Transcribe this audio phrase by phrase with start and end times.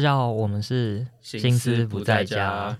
[0.00, 2.74] 大家好，我们是心思不在家，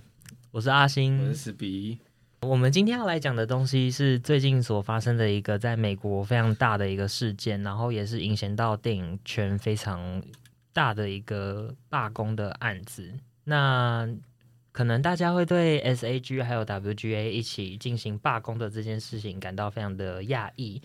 [0.53, 1.99] 我是阿星，我是史比。
[2.41, 10.23] 我们今天要来讲的东西是最近所发生的一个在美国非常大的一个事件，然后也是影响到电影圈非常
[10.73, 13.13] 大的一个罢工的案子。
[13.45, 14.09] 那
[14.73, 20.81] 可能大家会对 SAG 还有 WGA 一起进行罢工的这件事情感到非常的讶异。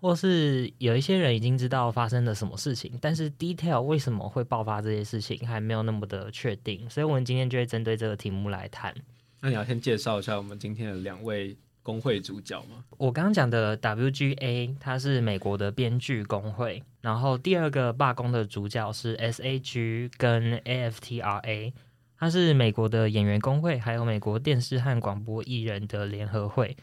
[0.00, 8.94] 或是有一些人已经知道发生了什么事情，但是 detail 为什么会爆发这些事情还没有那么的确定，所以我们今天就会针对这个题目来谈。
[9.40, 12.84] 那你要先介绍一下我们今天的两位工会主角吗？
[12.96, 21.72] 我刚刚讲的 WGA，它是美国的编剧工会，然后第二个罢工的主角是 SAG 跟 AFTRA，
[22.18, 26.76] 它是美国的演员工会，还有美国电视和广播艺人的联合会。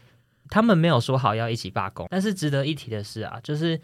[0.48, 3.80] 他们没有说好要一起罢工，但是值得一提的是啊，就是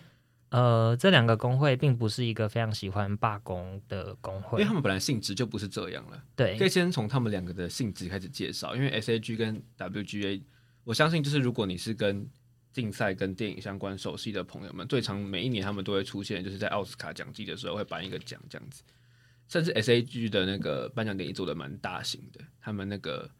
[0.51, 6.23] 呃，这两个工会并不是一个非常喜欢罢工的工会，因为他们本来性质就不是这样了。
[6.37, 8.77] 对，可以先从他们两个的性质开始介绍。
[8.77, 10.43] 因为 SAG 跟 WGA，
[10.85, 12.29] 我相信就是如果你是跟
[12.73, 18.83] 竞赛跟电影相关熟悉的朋友们，最常每一年他们都会出现，就是在奥斯卡奖季的时候会颁一个奖这样子。
[19.49, 23.31] 甚至 SAG 的那个颁奖典礼做的蛮大型的，他们那个。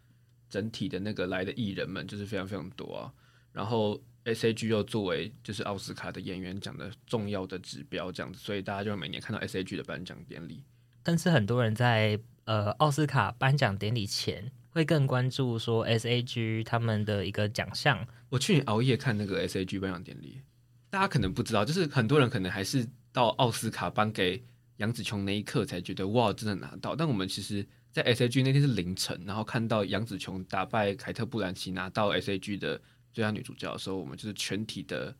[0.53, 3.11] 整体的那个来的艺人们就是非常非常多啊，
[3.55, 10.63] 然后 SAG 又作为就是奥斯卡的演员奖的重要的指标这样子，所以大家就每年看到 SAG 的颁奖典礼。
[11.03, 18.07] 但是很多人在呃奥斯卡颁奖典礼前会更关注说 SAG 他们的一个奖项。
[18.29, 20.43] 我去年熬夜看那个 SAG 颁奖典礼，
[20.91, 24.45] 大家可能不知道，就是很多人可能还是到奥斯卡颁给
[24.77, 26.95] 杨紫琼那一刻才觉得哇，真的拿到。
[26.95, 27.67] 但我们其实。
[27.93, 32.81] 在 SAG 那天是凌晨，然后看到杨紫琼打败凯特·布兰奇拿到 SAG 的
[33.13, 35.15] 最佳女主角的时候，我们就是全体的，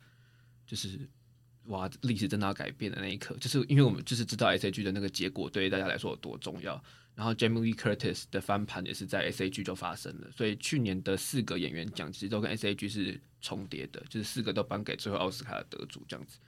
[0.67, 0.99] 就是
[1.67, 6.83] 哇，历史真的要改变的那一刻，就是因为我们就是知道 SAG 的那个结果对于大家来说有多重要。
[7.15, 16.39] 然后 Jamie Lee Curtis 的翻盘也是在 SAG 就发生了，所以去年的四个演员奖其实都跟 SAG 是重叠的，就是四个都颁给最后奥斯卡的得主这样子。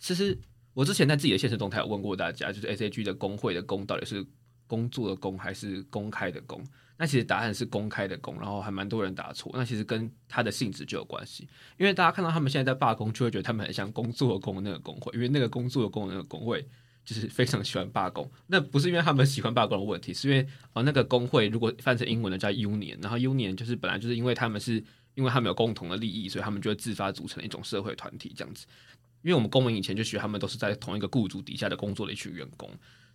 [0.00, 0.36] 其实
[0.74, 4.26] 我之前在自己的现实动态有问过大家，就是 SAG 的工会的工到底是。
[4.70, 6.64] 工作的工还是公开的公？
[6.96, 9.50] 那其实答案是公开的公，然后还蛮多人答错。
[9.54, 16.64] 那其实跟他的性质就有关系，因为大家看到他们现在在罢工，就会觉得他们很像工作的工那个工会，因为那个工作的工那个工会
[17.04, 18.30] 就是非常喜欢罢工。
[18.46, 24.74] 那不是因为他们喜欢罢工的问题，是因为哦那个工会如果翻成英文的叫 union，然后 union 就是本来就是因为他们是
[25.14, 28.66] 因为他们有共同的利益，所以他们就会自发组成一种社会团体这样子。
[29.22, 32.70] 因为我们公民以前就学，他们都是在同一个雇主底下的工作的一群员工。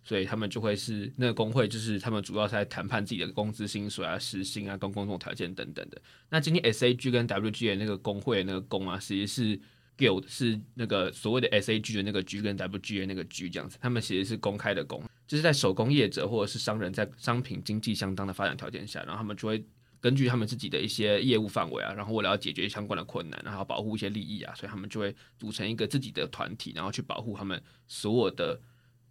[0.06, 6.00] 所以他们就会是那个工会，就是他们主要是在谈判自己的工资、薪水啊、时薪啊、跟工作条件等等的。
[6.30, 9.60] 那今天 SAG 跟 WGA 那个工会那个工啊，其实是
[9.98, 13.78] Guild 是那个所谓的 SAG 的那个 G 跟 WGA 那个 G 这样子。
[13.80, 19.64] 他们其实是公开的工，就是在手工业者或者是商人，在商品经济相当的发展条件下，然后他们就会
[20.00, 28.56] 根据他们自己的一些业务范围啊，然后为了要解决相关的困难，然后保护一些利益啊，所以他们就会组成一个自己的团体，然后去保护他们所有的。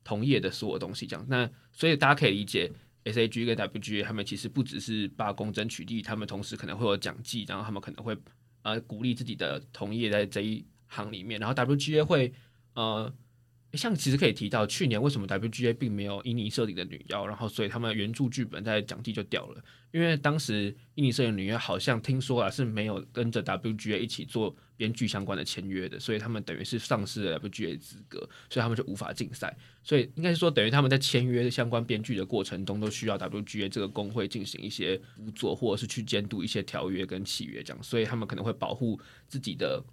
[0.05, 2.71] 同业的所有东西，这样，那所以大家可以理解
[3.03, 8.17] ，SAG 跟 WGA 他们其实不只是罢工争取利益，他们同时可能会有奖金，然后他们可能会
[8.61, 12.33] 呃鼓励自己的同业在这一行里面，然后 WGA 会
[12.75, 13.13] 呃。
[13.75, 28.19] 像其实可以提到，去年为什么 WGA 并没有印尼设定的女妖，然后所以他们原著剧本在奖季就掉了，因为当时印尼设定的女妖好像听说啊是没有跟着 WGA 一起做编剧相关的签约的，所以他们等于是丧失了 WGA 资格，
[28.49, 39.83] 所以他们就无法竞赛，所以应该是说等于他们在签约相关编剧的过程中都需要 WGA 这个工会进行一些辅佐，或者是去监督一些条约跟契约这样，所以他们可能会保护自己的。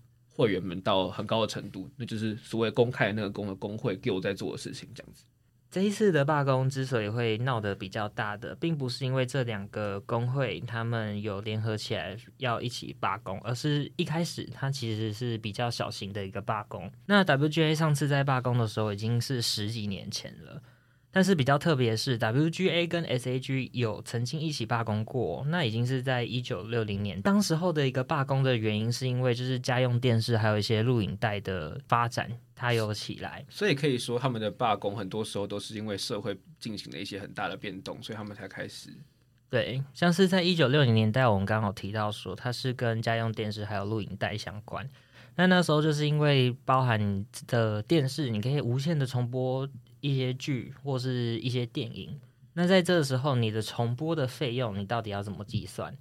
[0.43, 5.25] 会员们到很高的程度，那就是所谓公开的那个工的工会给我在做的事情，这样子。
[5.71, 16.91] 这一次的罢工之所以会闹得比较大的，并不是因为这两个工会他们有联合起来要一起罢工，而是一开始它其实是比较小型的一个罢工。
[17.07, 20.61] 那 WGA 上次在罢工的时候已经是十几年前了。
[21.15, 27.21] 但是比较特别的是，WGA 跟 SAG 有曾经一起罢工过，那已经是在一九六零年。
[27.21, 33.45] 当时候的一个罢工的原因，是因为就是家用电视还有一些录影带的发展，它有起来。
[33.51, 38.89] 所以可以说，他们的罢工很多时候都是因为社会进行了一些很大的变动，所以他们才开始。
[39.51, 44.89] 对，像是在一九六零年代，我们刚好提到说，它是跟家用电视还有录影带相关。
[45.37, 49.69] 那那时候就是因为包含的电视，你可以无限的重播。
[50.03, 52.21] 一些剧或是一些电影，
[52.55, 55.97] 那在这个时候，你的重播的费用，你到底要怎么计算？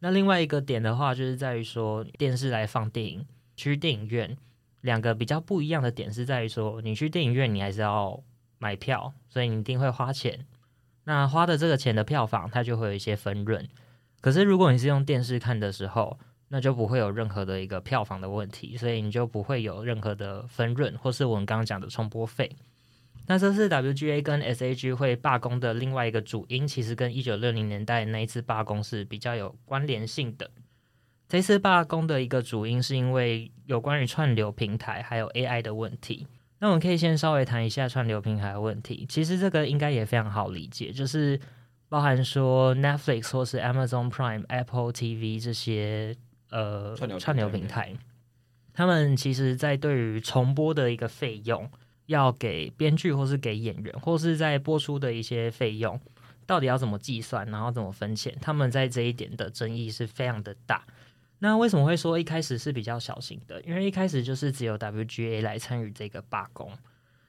[0.00, 4.36] 那另外一个点的话，就是在于说，电视来放电影，去电影院，
[4.82, 8.22] 两个比较不一样的点是在于说，你去电影院，你还是要
[8.58, 10.46] 买票，所以你一定会花钱。
[11.04, 13.66] 那花的这个钱的票房，它就会有一些分润。
[14.20, 16.18] 可是如果你是用电视看的时候，
[16.48, 22.54] 那就不会有任何的一个票房的问题，所以你就不会有任何的分润，或是我们刚刚讲的重播费。
[23.28, 30.50] 那这次 WGA 跟 SAG 会罢工的另外一个主因，其实跟一九六零年代那一次罢工是比较有关联性的。
[31.28, 36.26] 这次罢工的一个主因是因为有关于串流平台还有 AI 的问题。
[36.58, 39.04] 那我们可以先稍微谈一下串流平台的问题。
[39.06, 41.38] 其实这个应该也非常好理解，就是
[41.90, 46.16] 包含说 Netflix 或是 Amazon Prime、Apple TV 这些
[46.50, 47.92] 呃串流，平台，
[48.72, 51.70] 他们其实在对于重播的一个费用，
[52.08, 56.00] 要给编剧或是给演员，或是在播出的一些费用，
[56.46, 60.84] 到底要怎么计算，然后怎么分钱，他们在这一点的争议是非常的大。
[61.38, 63.60] 那为什么会说一开始是比较小型的？
[63.60, 66.72] 因为一开始就是只有 WGA 来参与这个罢工。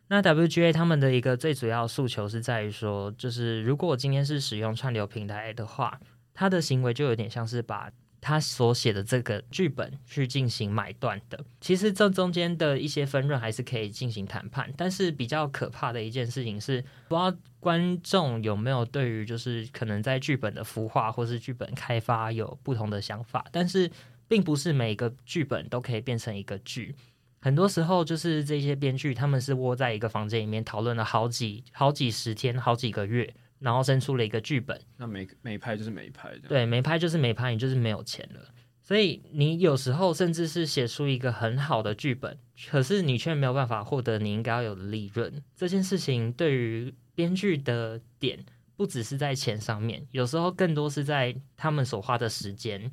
[0.08, 6.00] 那 WGA 他们的一个最主要诉求是在于说，就是如果我今天是使用串流平台的话，
[6.34, 7.92] 他的行为就有点像是把。
[8.22, 14.72] 他所写的这个剧本去进行买断的，其实这中间的一些分润还是可以进行谈判。
[14.76, 23.46] 但是比较可怕的一件事情是，不知道观众有没有对于就是可能在剧本的孵化或是剧本开发有不同的想法。
[23.52, 23.90] 但是
[24.28, 26.94] 并不是每个剧本都可以变成一个剧，
[27.42, 33.34] 很多时候就是这些编剧他们是窝在一个房间里面讨论了好几好几十天、好几个月。
[33.60, 38.54] 然后生出了一个剧本，那没没拍就是没拍，对，没拍就是没拍，你就是没有钱了。
[38.82, 42.36] 所以你有时候甚至是写出一个很好的剧本，
[42.70, 45.44] 可是你却没有办法获得你应该要有的利润。
[45.56, 48.44] 这件事情对于编剧的点，
[48.76, 52.92] 不只是在钱上面，有时候更多是在他们所花的时间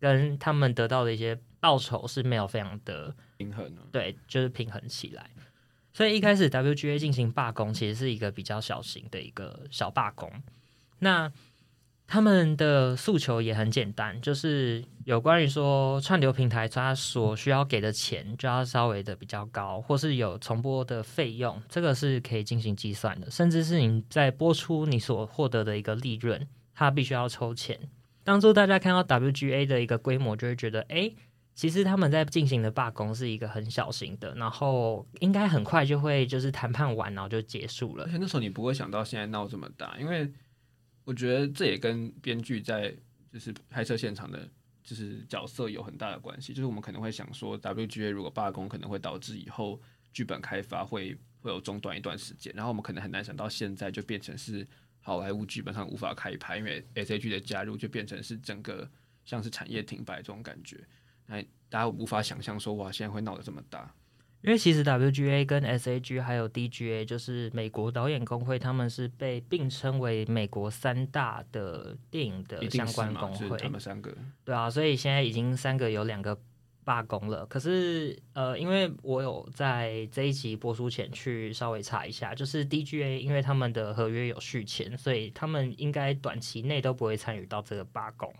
[0.00, 5.30] 跟他们得到的一些报酬是没有非常的平衡，对，就是平衡起来。
[5.98, 10.30] 所以一开始 WGA 进行罢工，其实是一个比较小型的一个小罢工。
[11.00, 11.28] 那
[12.06, 23.28] 他们的诉求也很简单，就是有关于说串流平台它所需要给的钱就要稍微的比较高，或是有重播的费用，这个是可以进行计算的。
[23.28, 26.46] 甚至是你在播出你所获得的一个利润，
[26.76, 27.76] 它必须要抽钱。
[28.22, 31.10] 当初大家看到 WGA 的一个规模，就会觉得，哎。
[31.58, 38.04] 其实他们在进行的罢工是一个很小型的，然后应该很快就会就是谈判完，然后就结束了。
[38.04, 40.32] 而且那时候你不会想到现在闹这么大，因为
[41.02, 42.94] 我觉得这也跟编剧在
[43.32, 44.48] 就是拍摄现场的，
[44.84, 46.54] 就是角色有很大的关系。
[46.54, 49.80] 就是我们可能会想说，WGA 如果罢工，可能会导致以后
[50.12, 54.64] 剧本开发会会有中断一段时间，然后我们可能很难想到现在就变成是
[55.00, 58.88] 好莱坞剧本上无法开拍，因为 SAG 的加入就变成是整个
[59.24, 60.78] 像是产业停摆这种感觉。
[61.28, 63.94] 哎，大家无法想象说哇，现在会闹得这么大，
[64.42, 73.56] 因为其实 WGA 跟 SAG 还有 DGA 就是美国导演工会，他们是被并称为美国三大的电影的相关工会。
[73.58, 74.14] 他们三个，
[74.44, 76.38] 对啊，所以现在已经三个有两个
[76.84, 77.44] 罢工了。
[77.44, 88.32] 可是呃，因为我有在这一集播出前去稍微查一下，就是 DGA 因为他们的合约有续签，所以他们应该短期内都不会参与到这个罢工。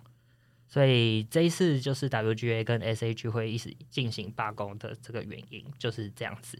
[0.70, 6.59] 所以这一次就是 WGA 跟 SAG 会一起进行罢工的这个原因就是这样子。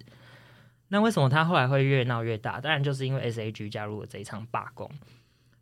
[0.89, 2.59] 那为什么他后来会越闹越大？
[2.59, 4.91] 当然就是因为 SAG 加入了这一场罢工。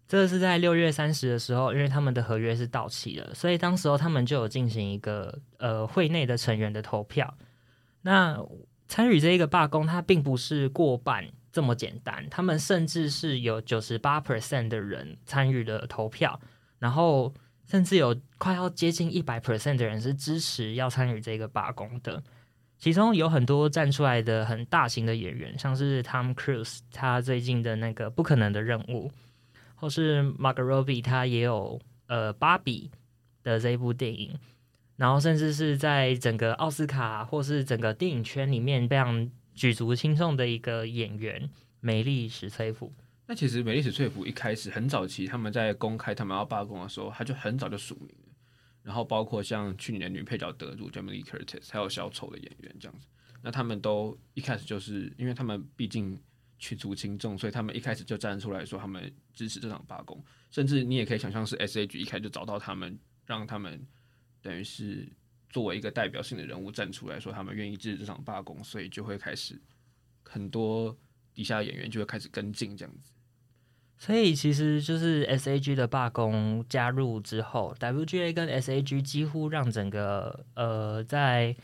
[0.06, 7.36] 这是在六月三十的时候，因为他们的合约是到期了，所以当时候他们就有进行一个呃会内的成员的投票。
[8.02, 8.40] 那
[8.86, 16.40] 参与这一个罢工，它并不是过半这么简单，他们甚至是有九十八 percent 的人参与了投票，
[16.78, 17.34] 然后。
[17.66, 22.22] 甚至有快要接近一百 percent 的人是支持要参与这个罢工的，
[22.78, 29.10] 其中有很多站出来的很大型的演员，像是 Tom Cruise 他最近的那个不可能的任务，
[29.74, 32.90] 或是 Margot Robbie 他也有呃芭比
[33.42, 34.38] 的这一部电影，
[34.96, 42.92] 然后甚至是在整个奥斯卡或是整个电影圈里面非常举足轻重的一个演员梅丽史翠普。
[43.28, 48.32] 那其实梅莉史翠普一开始很早期，他们在公开他们要罢工的时候，他就很早就署名了。
[48.82, 53.08] 然后包括像去年的女配角得主 Jamie Curtis，还有小丑的演员这样子，
[53.42, 56.16] 那他们都一开始就是因为他们毕竟
[56.56, 60.24] 举足轻重，所以他们一开始就站出来说他们支持这场罢工。
[60.52, 63.84] 甚至你也可以想象是 SAG 一开始就找到他们，让他们
[64.40, 65.04] 等于是
[65.50, 69.60] 作为一个代表性的人物站出来说他们愿意支持这场罢工，所以就会开始
[70.22, 70.96] 很多
[71.34, 73.10] 底下演员就会开始跟进这样子。
[73.98, 81.56] 所以其实就是 S A G 的罢工加入之后，W G A 跟 S A G 几乎让整个呃在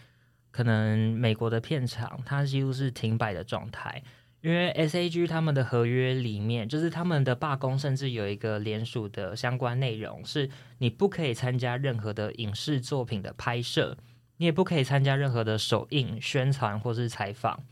[0.50, 4.02] 可能美国的片场，它几乎是停摆的状态。
[4.42, 13.96] 因为 SAG 他们的合约里面，就是他们的罢工，甚至有一个联署的相关内容，是你不可以参加任何的影视作品的拍摄，
[14.38, 17.62] 你也不可以参加任何的首映、宣传或是采访，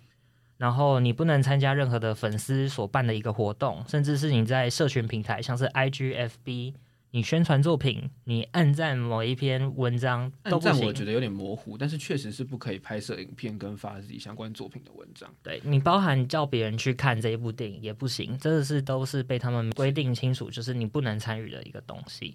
[0.60, 6.74] 然后你不能参加任何的粉丝所办的一个活动，甚至是你在社群平台，像是 IGFB。
[7.12, 10.70] 你宣传作品，你按赞某一篇文章都不行。
[10.70, 15.28] 按赞我觉得有点模糊，但是确实是不可以拍摄影片跟发自己相关作品的文章。
[15.42, 22.32] 对，你包含叫别人去看这一部电影也不行，这个是都是被他们规定清楚，就是你不能参与的一个东西。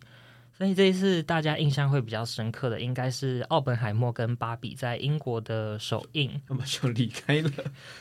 [0.58, 7.52] 所以这一次大家印象会比较深刻的，应该是奥本海默跟芭比在英国的首映，那么就离开了。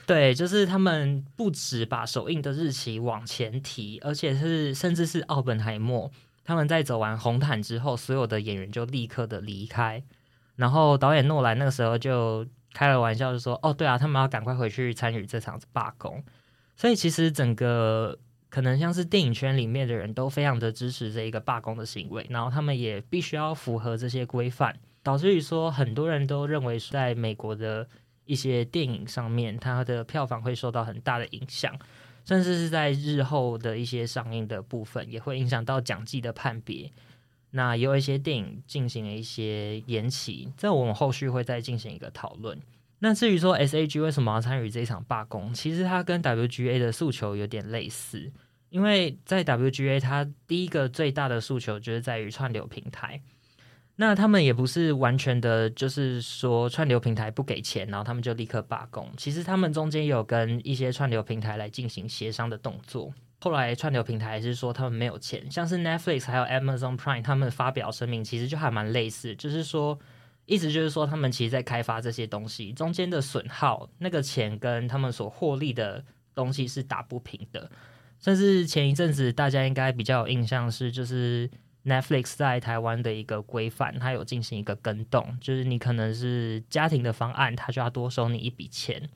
[0.07, 6.11] 对，就是他们不止把首映的日期往前提，而且是甚至是奥本海默。
[6.45, 10.01] 他们在走完红毯之后，所有的演员就立刻的离开，
[10.57, 16.23] 然后导演诺兰那个时候就开了玩笑，就说：“哦，对啊，他们要赶快回去参与这场罢工。”
[16.77, 18.19] 所以其实整个
[18.55, 27.85] 可能像是电影圈里面的人都非常的支持这一个罢工的行为，然后他们也必须要符合这些规范，导致于说很多人都认为在美国的
[28.27, 31.77] 一些电影上面，它的票房会受到很大的影响。
[32.25, 36.89] 甚至是在日后的一些上映的部分，也会影响到奖季的判别。
[37.51, 42.57] 那有一些电影进行了一些延期，这我们后续会再进行一个讨论。
[43.01, 48.33] 那至于说 SAG 为什么要参与这一场罢工，其实它跟 WGA 的诉求有点类似，
[48.75, 53.21] 因为在 WGA 它第一个最大的诉求就是在于串流平台。
[53.95, 59.09] 那他们也不是完全的，就是说串流平台不给钱，然后他们就立刻罢工。
[59.17, 63.15] 其实他们中间有跟一些串流平台来进行协商的动作。
[63.41, 69.97] 后来串流平台是说他们没有钱，像是 Netflix 还有 Amazon Prime，他们发表声明其实就还蛮类似，就是说
[70.47, 76.05] 意思就是说他们其实在开发这些东西中间的损耗，那个钱跟他们所获利的
[76.35, 77.71] 东西是打不平的。
[78.25, 81.51] 甚至前一阵子大家应该比较有印象是就是。
[81.87, 89.07] Netflix 在台湾的一个规范，它有进行一个更动，就是你可能是家庭的方案，它就要多收你一笔钱。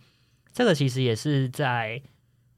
[0.53, 2.03] 这个其实也是在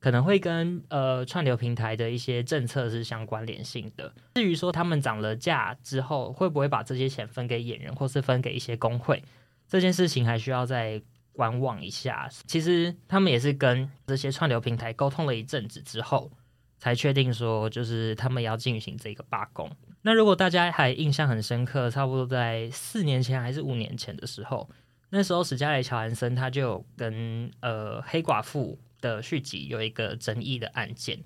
[0.01, 4.13] 可能会跟呃串流平台的一些政策是相关联性的。
[4.35, 9.23] 至于说他们涨了价之后，会不会把这些钱分给演员，或是分给一些工会，
[9.69, 11.01] 这件事情还需要再
[11.33, 12.29] 观望一下。
[12.49, 16.33] 其实他们也是跟这些串流平台沟通了一阵子之后，
[16.81, 19.71] 才确定说就是他们要进行这个罢工。
[20.03, 24.69] 那如果大家还印象很深刻，差不多在四年前还是五年前的时候，
[25.11, 31.23] 那时候史嘉蕾·乔安森他就有跟呃黑寡妇的续集有一个争议的案件。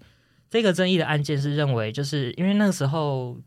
[0.51, 3.39] 这个争议的案件是认为，就是因为那个时候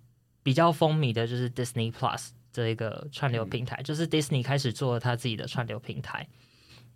[0.43, 6.27] 比较风靡的就是 Disney Plus 这一个串流平台，就是 Disney 开始做了他自己的串流平台。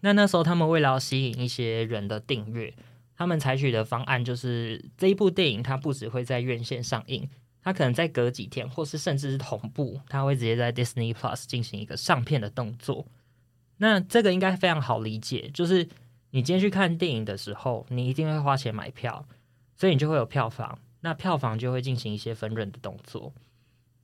[0.02, 2.74] 那那时候他们为了要吸引一些人的订阅，
[3.22, 7.30] 他们采取的方案就是这一部电影它不只会在院线上映。
[7.62, 13.06] 它可能再隔几天，或是甚至是同步，它会直接在 Disney Plus 进行一个上片的动作。
[13.78, 15.88] 那这个应该非常好理解，就是
[16.32, 19.24] 你今天去看电影的时候，你一定会花钱买票，
[19.76, 23.32] 所以你就会有票房，那票房就会进行一些分润的动作。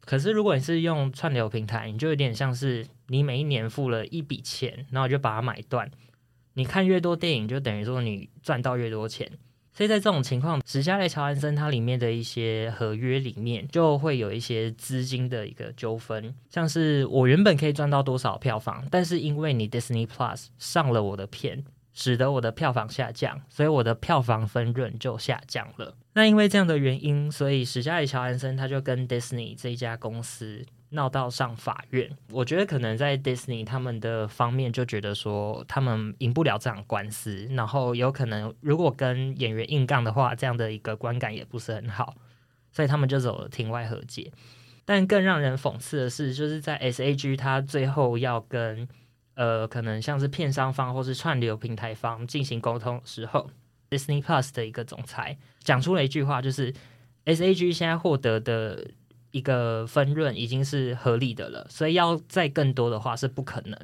[0.01, 5.89] 可是如果你是用串流平台，你就有点像是你每一年付了一笔钱，然后就把它买断，
[6.57, 9.31] 你看越多电影，就等于说你赚到越多钱。
[9.71, 25.95] 所以在这种情况，史嘉蕾·乔韩森它里面的一些合约里面就会有一些资金的一个纠纷，像是我原本可以赚到多少票房，但是因为你 Disney Plus 上了我的片，使得我的票房下降，所以我的票房分润就下降了。
[26.13, 30.65] 那因为这样的原因，所以史嘉蕾·乔韩森他就跟 Disney 这一家公司。
[30.91, 42.15] 闹到上法院，我觉得可能在 Disney 他们的方面就觉得说他们赢不了这场官司，然后有可能如果跟演员硬杠的话，这样的一个观感也不是很好，
[42.71, 44.31] 所以他们就走了庭外和解。
[44.85, 48.87] 但更让人讽刺的是，就是在 SAG 他最后要跟
[49.33, 53.49] 呃可能像是片商方或是串流平台方进行沟通的时候
[53.89, 56.73] ，Disney Plus 的一个总裁讲出了一句话，就是
[57.25, 58.87] SAG 现在获得的。
[59.31, 63.77] 一个分润已经是合理的了，所以要再更多的话是不可能。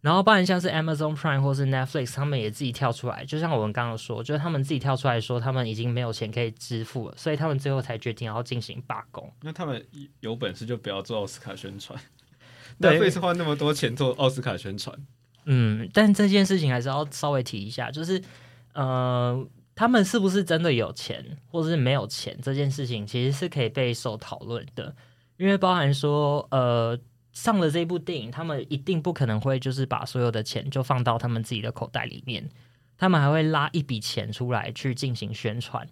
[0.00, 9.28] 然后，不然像是 Amazon Prime 或是 Netflix，他们也自己跳出来，就像我们刚刚说，就是他们自己跳出来说，他们已经没有钱可以支付了，所以他们最后才决定要进行罢工。
[9.42, 9.84] 那他们
[10.20, 11.98] 有本事就不要做奥斯卡宣传
[12.78, 14.96] ，Netflix 花那么多钱做奥斯卡宣传。
[15.46, 18.22] 嗯，但这件事情还是要稍微提一下，就是
[18.74, 19.44] 呃。
[19.78, 22.36] 他们是不是真的有钱，或者是没有钱？
[22.42, 24.92] 这件事情其实是可以备受讨论的，
[25.36, 26.98] 因为包含说，呃，
[27.32, 32.50] 上了这部电影，他们一定不可能会就是把所有的钱就放到他们自己的口袋里面，
[32.96, 35.86] 他们还会拉一笔钱出来去进行宣传。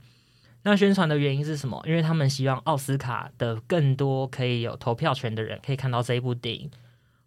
[0.65, 1.81] 那宣传的原因是什么？
[1.87, 6.69] 因为他们希望奥斯卡的更多可以有投票权的人可以看到这一部电影，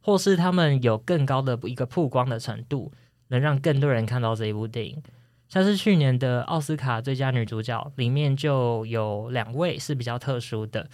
[0.01, 2.91] 或是他们有更高的一个曝光的程度，
[3.29, 5.01] 能让更多人看到这一部电影。
[5.49, 10.87] 像是去年的奥斯卡最佳女主角里面就有两位是比较特殊的，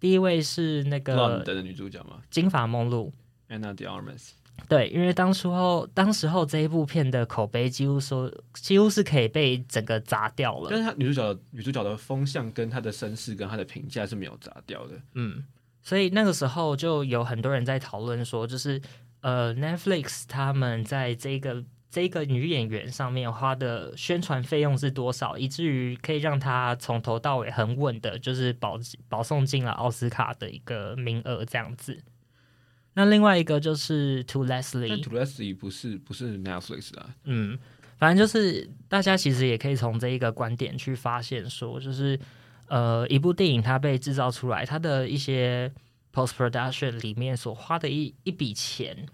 [0.00, 3.12] 第一位是那个的女主角嘛，金发梦露
[3.48, 4.30] Anna de Armas。
[4.68, 10.68] 对，因为当初后，当时候这一部片的口碑几乎说，几乎是可以被整个砸掉了。
[10.70, 14.94] 但是她女主角女主角的风向跟她的身世跟她的评价是没有砸掉的。
[15.12, 15.44] 嗯，
[15.82, 18.80] 所以那个时候就有很多人在讨论说，就是
[19.20, 21.62] 呃，Netflix 他们在这个
[21.96, 31.98] 这个女演员上面花的宣传费用是多少，以至于可以让她从头到尾很稳的，就是保保送进了奥斯卡的一个名额这样子。
[32.92, 37.58] 那另外一个就是 To Leslie，To Leslie 不是不是 Netflix 啊，嗯，
[37.96, 42.20] 反正就是大家其实也可以从这一个观点去发现说，就是
[42.66, 45.72] 呃，一部电影它被制造出来，它的一些
[46.12, 49.06] post production 里面所花的一一笔钱，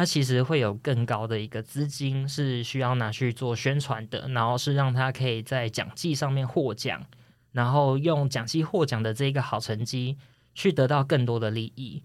[0.00, 7.04] 它其实会有更高的一个资金是需要拿去做宣传的，然后是让它可以在奖季上面获奖，
[7.52, 10.16] 然后用奖季获奖的这个好成绩
[10.54, 12.02] 去得到更多的利益，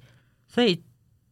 [0.49, 0.83] 所以。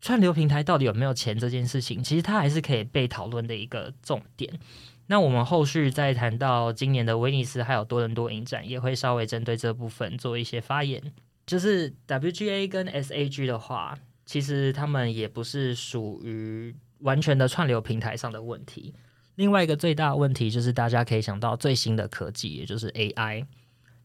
[0.06, 4.60] 串流平台到底有没有钱这件事情，其实它还是可以被讨论的一个重点。
[5.08, 11.02] 那我们后续再谈到今年的威尼斯还有多伦多影展，也会稍微针对这部分做一些发言。
[11.46, 18.94] 就是 WGA 跟 SAG 的话，其实他们也不是属于完全的串流平台上的问题。
[19.36, 23.46] 另外一个最大的问题就是大家可以想到最新的科技，也就是 AI。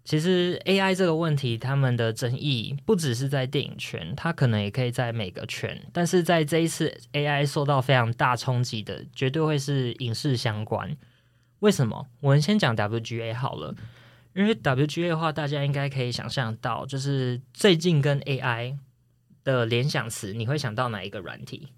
[0.05, 5.79] 其实 AI 这个问题，他们的争议不只是在电影圈，它可能也可以在每个圈。
[5.93, 10.97] 但是在这一次 AI 受到非常大冲击的，绝对会是影视相关。
[11.59, 12.07] 为什么？
[12.21, 13.75] 我们先讲 WGA 好了，
[14.35, 18.79] 因为 WGA 的话，大家应该可以想象到，就是最近跟 AI
[19.49, 21.69] 的联想词，你会想到哪一个软体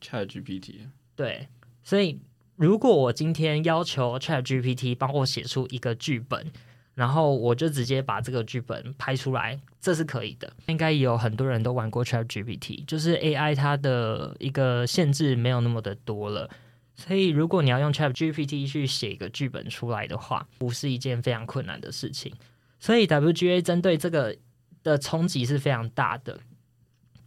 [0.00, 0.88] ？ChatGPT。
[1.16, 1.48] 对，
[1.82, 2.20] 所以
[2.56, 6.46] 如果我今天要求 ChatGPT 帮我写出一个剧本。
[6.92, 10.52] 然后我就直接把这个剧本拍出来，这是可以的。
[10.66, 16.50] 应该也有很多人都玩过 ChatGPT，就是 AI 它的一个限制没有那么的多了。
[16.94, 22.34] 所以如果你要用 ChatGPT 去写一个剧本出来的话，不是一件非常困难的事情。
[22.78, 24.36] 所以 WGA 针对这个
[24.82, 26.38] 的冲击是非常大的，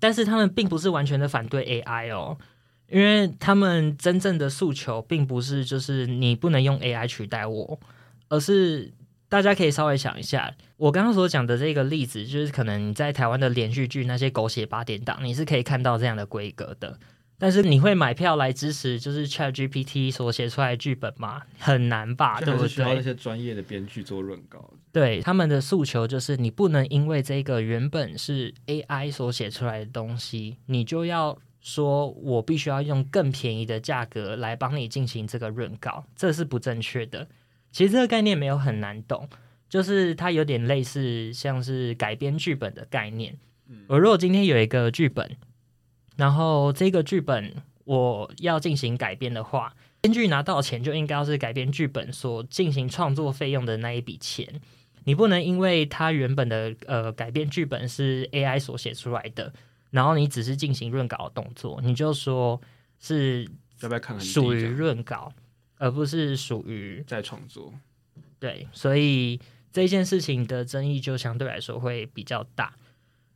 [0.04, 2.38] 但是他们并不是完全的反对 AI 哦，
[2.90, 7.80] 因为他们真正的诉求并不是就是你不能用 AI 取代我，
[8.28, 8.92] 而是。
[9.30, 17.00] 大家可以稍微想一下，我刚刚所讲的这个例子，就是可能你在台湾的连续剧那些狗血八点档，你是可以看到这样的规格的。
[17.40, 21.42] 但是你会买票来支持就是 ChatGPT 所写出来的剧本吗？
[21.58, 22.70] 很难吧，对不对？
[22.70, 24.72] 需要那些专业的编剧做润稿。
[24.94, 37.28] 对，他们的诉求就是，你不能因为这个原本是 AI 所写出来的东西，你就要说我必须要用更便宜的价格来帮你进行这个润稿，这是不正确的。
[37.72, 39.28] 其实这个概念没有很难懂，
[39.68, 43.36] 就是它有点类似像是改编剧本的概念。
[43.88, 45.36] 我如果今天有一个剧本，
[46.18, 47.52] 然后这个剧本
[47.86, 54.48] 我要进行改编的话，编剧拿到钱就应该要是改编剧本所进行创作费用的那一笔钱。
[55.06, 59.54] 你不能因为它原本的呃改编剧本是 AI 所写出来的，
[59.92, 62.60] 然后你只是进行润稿的动作，你就说
[63.00, 63.48] 是
[63.82, 65.34] 要不要看属于润稿。
[65.80, 67.74] 而不是属于在创作，
[68.40, 69.38] 对，所以
[69.70, 72.74] 这件事情的争议就相对来说会比较大。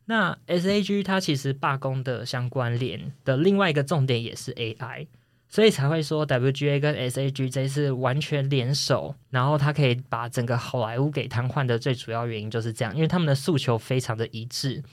[0.05, 5.07] 那 SAG 它其实罢工的相关联的另外一个重点也是 AI，
[5.49, 14.83] 所以才会说 WGA 跟 SAG 这次完全联手，然后它可以把整个好莱坞给瘫痪的最主要原因就是这样，因为他们的诉求非常的一致。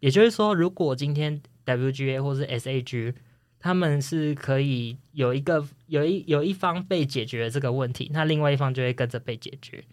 [0.00, 3.14] 也就是说，如果今天 WGA 或是 SAG
[3.58, 9.84] 他们是可以有一个有一有一方被解决这个问题，那另外一方就会跟着被解决。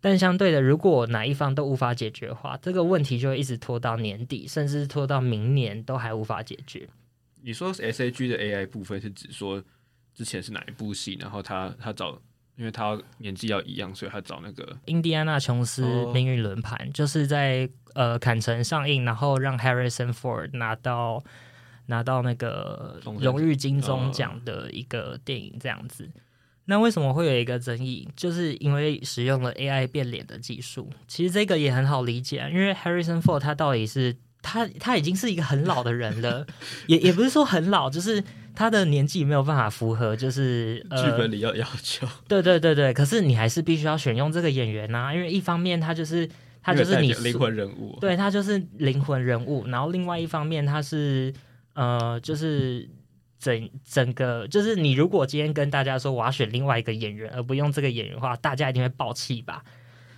[0.00, 6.88] 但相对的，如果哪一方都无法解决的话，这个问题就会一直拖到年底，甚至拖到明年都还无法解决。
[7.42, 9.62] 你说 SAG 的 AI 部分是指说
[10.14, 11.16] 之前是哪一部戏？
[11.20, 12.20] 然后他他找，
[12.56, 21.22] 因为他年纪要一样，所以他找那个印第安纳琼斯命运轮盘，就是在呃坎城上映，然后让 Harrison Ford 拿到。
[21.88, 26.10] 拿到那个荣誉金钟奖的一个电影这样子，
[26.64, 28.08] 那为什么会有一个争议？
[28.16, 30.90] 就是因为使用了 AI 变脸的技术。
[31.06, 34.16] 其实这个也很好理解啊，因为 Harrison Ford 他到底是
[34.46, 36.46] 他他已经是一个很老的人了，
[36.86, 38.22] 也也不是说很老，就是
[38.54, 42.06] 他的年纪没有办法符合，就是剧、呃、本里要要求。
[42.28, 46.28] 对对对对，可是你还是必须要选用这个演员啊，因为一方面他就是
[46.62, 51.34] 他就是你灵魂人物，对他就是灵魂人物，然后另外一方面他是
[51.74, 52.88] 呃就是。
[53.38, 59.62] 整整个就是你，如果今天跟大家说我要选另外一个演员，而不用这个演员的话，大家一定会爆气吧？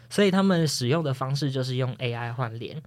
[0.09, 2.81] 所以他们使用的方式就是用 AI 换脸，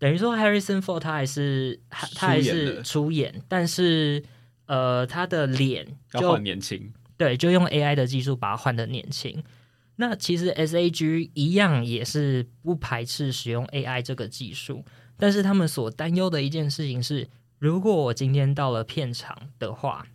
[0.00, 4.20] 等于说 Harrison Ford 他还是他还是出演，但是
[4.66, 9.44] 呃他的脸就要换年轻，对，就用 AI 的技术把它换的年轻。
[9.96, 14.84] 那其实 SAG 一样也是不排斥使用 AI 这个技术，
[15.16, 17.28] 但是他们所担忧的一件事情是。
[17.60, 20.06] 如果我今天到了片场的话，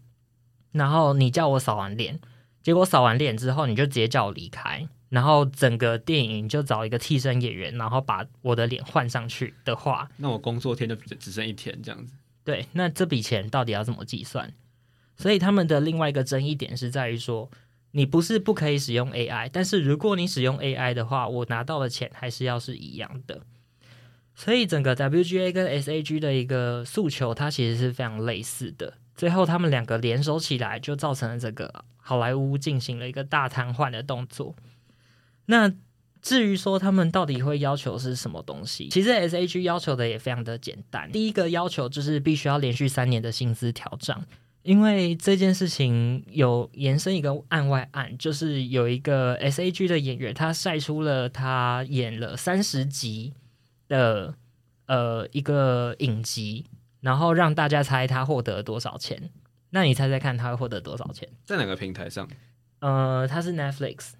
[0.72, 2.20] 然后你叫我扫完脸，
[2.64, 12.14] 结果扫完脸之后你就直接叫我离开，然后整个电影就找一个替身演员，然后把我的脸换上去的话，那我工作天就只剩一天这样子。
[12.44, 14.52] 对，那这笔钱到底要怎么计算？
[15.16, 17.50] 所以他们的另外一个争议点是在于说，
[17.92, 23.40] 你不是不可以使用 AI，但是如果你使用 AI 的话，我拿到的钱还是要是一样的。
[24.36, 28.96] 所以整个 WGA 跟 SAG 的一个诉求，它其实是非常类似的。
[29.16, 34.54] 最后他们两个联手起来，就造成了这个好莱坞进行了一个大瘫痪的动作。
[35.46, 35.72] 那
[36.22, 41.12] 至于说他们到底会要求是什么东西，其实 SAG 要求的也非常的简单。
[41.12, 44.20] 第一个要求就是必须要连续三年的薪资调整，
[44.64, 53.34] 因为这件事情有延伸一个案外案，就是有一个 SAG 的演员，他晒出了他演了三十集。
[53.88, 54.34] 的
[54.88, 56.66] 呃一个影集，
[57.02, 59.30] 然后让大家猜他获得了多少钱。
[59.70, 61.30] 那你猜猜看，他会获得多少钱？
[61.44, 62.28] 在哪个平台上？
[62.80, 64.14] 呃，他是 Netflix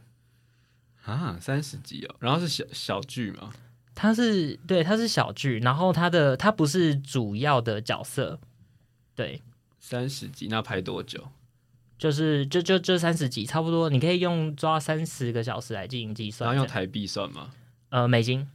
[1.06, 2.16] 啊，三十集哦。
[2.20, 3.52] 然后是小小剧吗？
[3.94, 5.60] 它是对，它是小剧。
[5.60, 8.40] 然后它的它不是主要的角色。
[9.16, 9.42] 对，
[9.80, 11.28] 三十集，那拍多久？
[11.98, 13.90] 就是就就就三十集，差不多。
[13.90, 16.50] 你可以用抓三十个小时来进行计算。
[16.50, 17.52] 然后用台币算吗？
[17.90, 18.48] 呃，美金。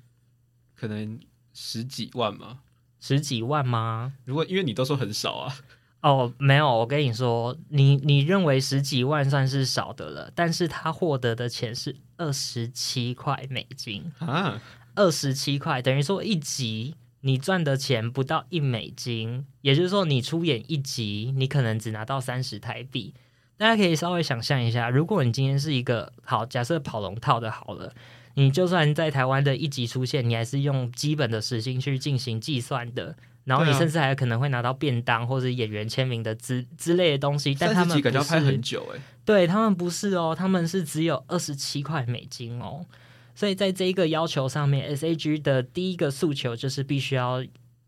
[0.77, 1.19] 可能
[1.55, 2.61] 十几万吗？
[3.01, 4.13] 十几万吗？
[4.27, 5.57] 如果因为你都说很少啊。
[6.03, 14.61] 哦，没有，我跟你说，你你认为十几万算是少的了，但是他获得的钱是二十七块美金啊，
[14.95, 23.13] 二十七块等于说一集你赚的钱不到一美金，也就是说你出演一集，你可能只拿到三十台币。
[23.59, 27.95] 大家可以稍微想象一下，如果你今天是一个好，假设跑龙套的好了。
[28.35, 37.55] 你就算在台湾的一级出现，你还是用基本的时薪去进行计算的，然后你甚至还可能会拿到便当或者演员签名的之之类的东西。
[37.55, 42.87] 但他们不是要拍很久哎，对他们不是哦，他们是只有二十七块美金哦。
[43.35, 47.45] 所以在这一个要求上面，SAG 的第一个诉求就是必须要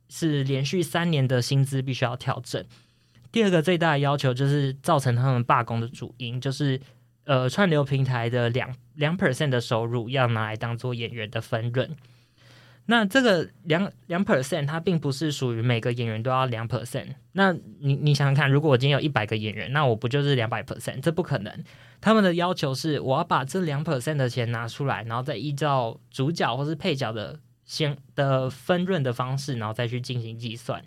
[0.09, 2.65] 是连续三年的薪资必须要调整。
[3.31, 6.81] 第二个最大的要求就是造成他们罢工的主因就是。
[7.25, 11.97] 呃，串流平台的两两 percent 的收入要拿来当做演员的分润。
[12.87, 17.15] 那这个两两 percent，它并不是属于每个演员都要两 percent。
[17.31, 21.01] 那你你想想看，如果我今天有一百个演员，那我不就是两百 percent？
[21.01, 21.65] 这不可能。
[22.01, 30.85] 他们的要求是，我要把这两 percent 的钱拿出来，然后再依照主角或是配角的先的分润的方式，然后再去进行计算。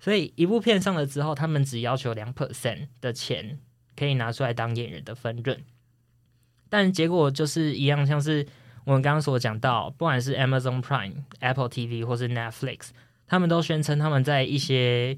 [0.00, 3.58] 所以一部片上了之后，他们只要求两 percent 的钱。
[3.98, 5.58] 可以拿出来当演员的分润，
[6.68, 8.46] 但结果就是一样，像是
[8.84, 12.90] 我们刚刚所讲到，不管是 Amazon Prime、Apple TV 或是 Netflix，
[13.26, 15.16] 他们都宣称他们在一些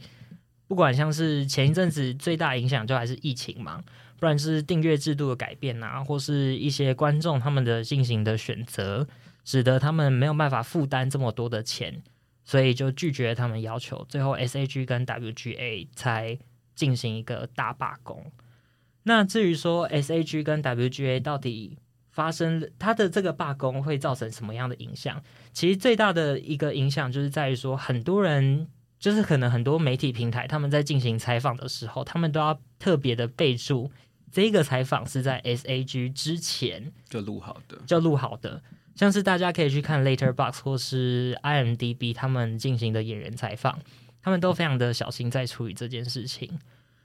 [0.66, 3.84] 不管像是前一阵子最大影响就还是疫情嘛，
[4.18, 9.06] 不然是订阅制度的改变啊，或是一些观众他们的进行的选择，
[9.44, 12.02] 使得他们没有办法负担这么多的钱，
[12.44, 16.38] 所以就拒绝他们要求，最后 SAG 跟 WGA 才
[16.74, 18.32] 进行一个大罢工。
[19.04, 21.78] 那至于说 SAG 跟 WGA 到底
[22.10, 25.22] 发生它的这个罢工会造成什么样的影响？
[25.52, 28.66] 其实最大的一个影响就是在于说，很多人
[28.98, 33.90] 就是可能很多媒体平台他们在进行采访的时候，他们都要特别的备注
[34.30, 38.62] 这个采访是在 SAG 之前就录好的，就录好的。
[38.94, 43.78] 像是大家可以去看 Letterboxd 或是 IMDB 他们进行的演员采访，
[44.20, 46.58] 他们都非常的小心在处理这件事情。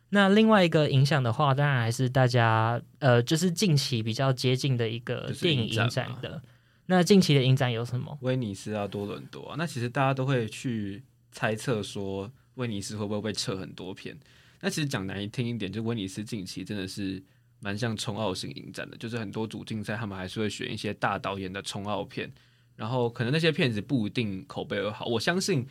[0.10, 6.42] 那另外一个影响的话，当然还是大家呃，就是近期比较接近的一个电影影展的。
[6.86, 8.16] 那近期的影展有什么？
[8.22, 9.56] 威尼斯啊，多伦多啊。
[9.58, 14.16] 那其实大家都会去猜测说，威尼斯会不会被撤很多片？
[14.62, 17.22] 那其实讲难听一点，就威尼斯近期真的是
[17.60, 22.32] 蛮像冲奥型影展的，就是很多主竞赛他们还是会选一些大导演的冲奥片，
[22.76, 25.08] 然后可能那些片子不一定口碑而好。
[25.08, 25.68] 我相信。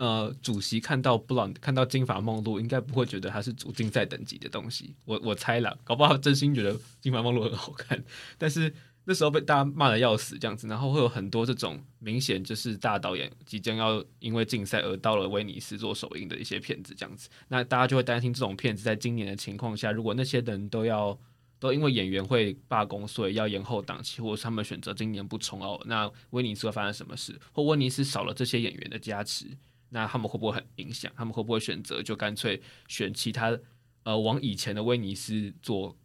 [0.00, 4.94] 呃，主席看到布朗看到金发梦露，应该不会觉得它是主竞赛等级的东西。
[5.04, 8.02] 我我猜啦，搞不好真心觉得金发梦露很好看，
[8.36, 8.74] 但是。
[9.04, 21.18] 那时候被大家骂得要死，这样子，然后会有很多这种明显就是大导演即将要因为竞赛而到了威尼斯做首映的一些片子，这样子，那大家就会担心这种片子在今年的情况下，如果那些人都要
[21.58, 27.36] 都因为演员会罢工，所以要延后档期，或者是他们选择今年不冲奥，那威尼斯会发生什么事？
[27.52, 29.46] 或威尼斯少了这些演员的加持，
[29.90, 31.12] 那他们会不会很影响？
[31.14, 33.56] 他们会不会选择就干脆选其他
[34.04, 35.96] 呃往以前的威尼斯做？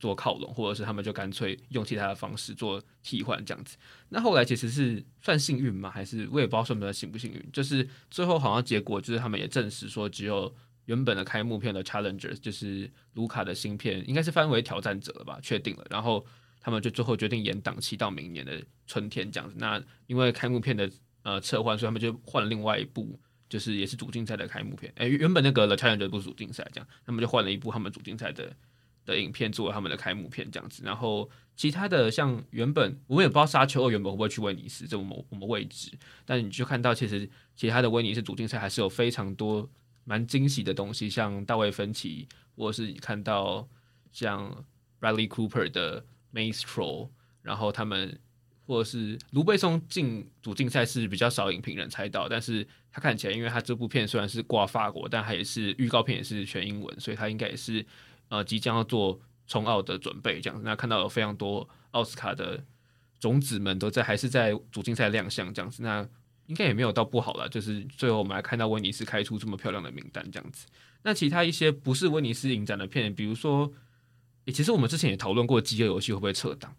[0.00, 3.78] 做靠拢，或者是他们就干脆用其他的方式做替换这样子。
[4.10, 5.88] 那后来其实是算幸运吗？
[5.88, 7.42] 还是我也不知道算不算幸不幸运？
[7.52, 10.54] 就是最后好像结果就是他们也证实说，只有
[10.86, 15.38] 原本的开幕片的 Challenger 就是卢卡的新片，应该是翻为挑战者了吧？
[15.40, 15.86] 确定了。
[15.88, 16.26] 然后
[16.60, 19.54] 他们就最后决定延档期到明年的春天这样子。
[19.56, 20.90] 那因为开幕片的
[21.24, 24.92] 呃撤换，所以他们就换了另外一部，就是也是主竞赛的开幕片。
[24.98, 28.54] 诶，原本那个 The Challenger 不是主竞赛，这样他们就换了一部他们主竞赛的。
[29.06, 35.92] 的影片作为他们的开幕片这样子，然后其他的像原本我们也不知道沙丘二原本会不会去威尼斯，这我们我们未知。
[36.24, 39.68] 但是你就看到其实其他的威尼斯主竞赛还是有非常多
[40.04, 43.68] 蛮惊喜的东西，像大卫芬奇，或者是看到
[44.10, 44.64] 像
[44.98, 47.10] Bradley Cooper 的 Maestro，
[47.42, 48.18] 然后他们
[48.66, 57.84] 或者是卢贝松进主竞赛是比较少影评人猜到，但是他看起来，因为他这部片虽然是挂法国，但他也是预告片也是全英文，所以他应该也是。
[58.30, 62.64] 呃，即将要做冲奥的准备，这样子，那看到有非常多奥斯卡的
[63.20, 66.04] 种子们都在，还是在主竞赛亮相，这样子，那
[66.46, 67.46] 应该也没有到不好了。
[67.46, 70.66] 就是最后我们还看到威尼斯开出这么漂亮的名单，这样子。
[71.02, 73.70] 那其他一些不是威尼斯影展的片，比如说，
[74.46, 76.74] 欸，其实我们之前也讨论过《饥饿游戏》会不会撤档。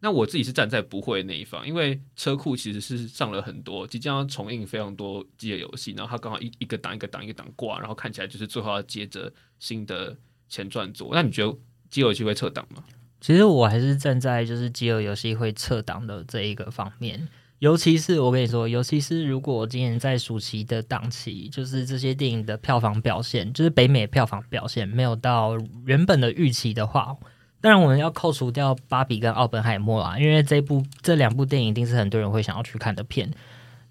[0.00, 10.16] 那我自己是站在不会那一方，因为车库其实是上了很多，即将要重映非常多《饥饿游戏》，然后它刚好一一个档一个档一个档挂，然后看起来就是最后要接着新的。
[10.52, 11.48] 前传组，那你觉得
[11.90, 12.82] 《饥饿游戏》会撤档吗？
[13.20, 17.28] 其实我还是站在就是《饥饿游戏》会撤档的这一个方面，
[17.60, 27.16] 尤其是我跟你说，尤其是如果今年在暑期的档期，就是这些电影的票房表现，就是北美票房表现没有到原本的预期的话，
[27.60, 33.30] 当然我们要扣除掉《芭比》跟《奥本海默》啦，因为这部这两部电影一定是很多人会想要去看的片。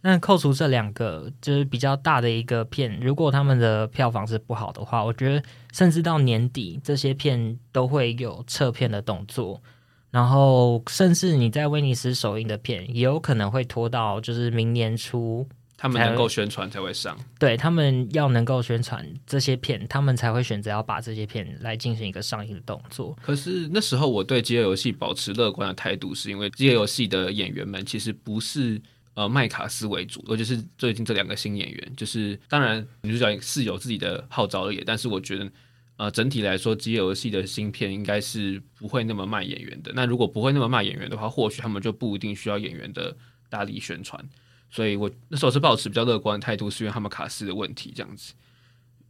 [0.01, 9.61] 那扣除这两个就是比较大的一个片，如果他们的票房是不好的话，我觉得甚至到年底这些片都会有撤片的动作，
[10.09, 15.45] 然后甚至你在威尼斯首映的片也有可能会拖到就是明年初，
[15.79, 17.17] 他们能够宣传才会上。
[17.39, 23.17] 对，他们要能够宣传这些片，他们才会选择要把这些片来进行一个上映的动作。
[23.21, 28.81] 可是那时候我对《饥饿游戏》保持乐观的态度，是因为《饥饿游戏》的演员们其实不是。
[29.15, 35.51] 呃，麦卡斯为主，尤其是最近这两个新演员，就是当然女主角是有自己的号召力，但是我觉得，
[35.97, 39.91] 呃，整体来说，饥饿游戏的新片应该是不会那么卖演员的。
[39.93, 43.13] 那如果不会那么卖演员的话，或许他们就不一定需要演员的
[43.49, 44.23] 大力宣传。
[44.69, 48.33] 所以我那时候是保持比较乐观的态度，是因为他们卡斯的问题这样子。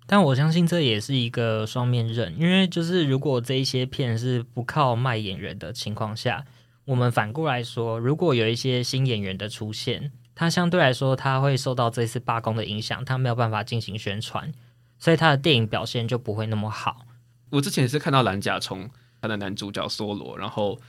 [0.06, 6.46] 但我相信这也是一个双面刃，因为就是如果这一些片是不靠卖演员的情况下。
[6.86, 14.52] 我们反过来说，如果有一些新演员的出现，他相对来说他会受到这次罢工的影响，他没有办法进行宣传，
[14.98, 17.06] 所以他的电影表现就不会那么好。
[17.52, 18.90] 我之前是看到蓝甲虫
[19.22, 20.80] 他的男主角梭罗，然后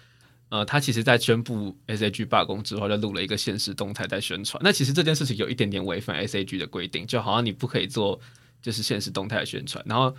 [0.50, 4.60] 呃，他其实在宣布 SAG 罢工之后，就录了一个限时动态在宣传。
[4.62, 8.20] 那其实这件事情有一点点违反 SAG 的规定，就好像你不可以做
[8.60, 10.14] 就是限时动态的宣传，然后。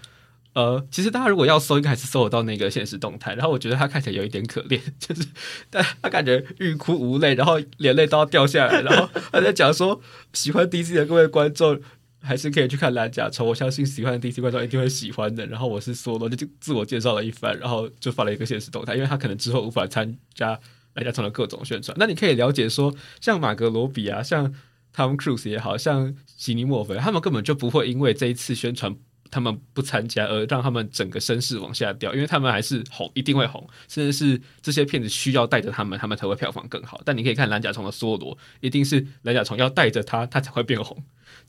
[0.54, 3.34] 呃，其实大家如果要搜，应该还是搜得到那个限时动态。
[3.36, 5.26] 然后我觉得他看起来有一点可怜， 就是
[5.70, 8.82] 但他感觉欲哭无泪，然后眼泪都要掉下来。
[8.82, 10.02] 然后他在讲说，
[10.34, 11.80] 喜欢 DC 的各位观众
[12.21, 15.45] 还是可以去看蓝甲虫，我相信喜欢 DC 观众一定会喜欢的。
[15.47, 20.60] 然后我是梭罗，就自我介绍了一番，然后就发了一个现实动态，因为他可能之后无法参加
[20.93, 21.95] 蓝甲虫的各种宣传。
[21.99, 24.53] 那你可以了解说，像马格罗比啊，像
[24.95, 28.95] Tom Cruise 也好，像席尼莫菲，他们根本就不会因为这一次宣传。
[29.34, 37.01] 他们不参加，而让他们整个声势往下掉，因为他们还是红，一定会红，甚至是这些片子需要带着他们，他们才会票房更好。
[37.05, 41.01] 但你可以看蓝甲虫的梭罗，一定是蓝甲虫要带着他，他才会变红。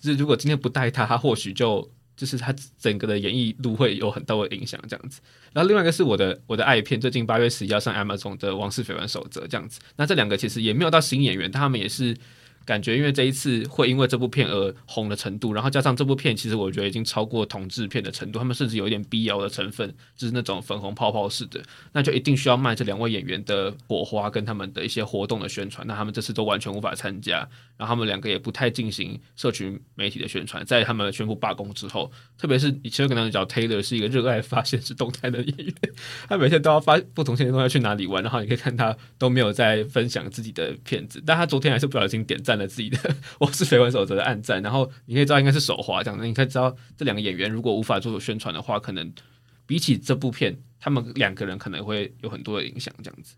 [0.03, 5.21] 就是如果今天不带他，他或许就就是他整个的演艺路会有很大的影响这样子。
[5.53, 9.81] 然后另外一个是我的我的爱片，最近八月十一要上 Amazon 的《王室绯闻守则》这样子。
[9.97, 12.17] 那这两个其实也没有到新演员，他们也是
[12.65, 21.61] 感觉因为这一次会因为这部片而红的程度，然后加上这部片其实我觉得已经超过同志片的程度，他们甚至有一点 BL 的成分，就是那种粉红泡泡式的，
[21.93, 27.39] 那就一定需要卖这两位演员的火花跟他们的一些活动的宣传，那他们这次都完全无法参加，
[27.77, 35.75] 然后他们两个也不太进行社群媒体的宣传，在他们宣布罢工之后，特别是以其实跟他们讲 Taylor 是一个热爱发现实动态的演员，
[36.29, 42.99] 他每天都要发不同现实动态去哪里玩，然后你可以看他都没有在分享自己的片子，但他昨天还是不小心点赞了自己的。
[43.39, 49.13] 我是绯闻守则的暗赞，然后你可以知道应该是手滑这样子，你可以知道这两个演员如果无法做出宣传的话，可能
[49.67, 53.35] 比起这部片，他们两个人可能会有很多的影响这样子。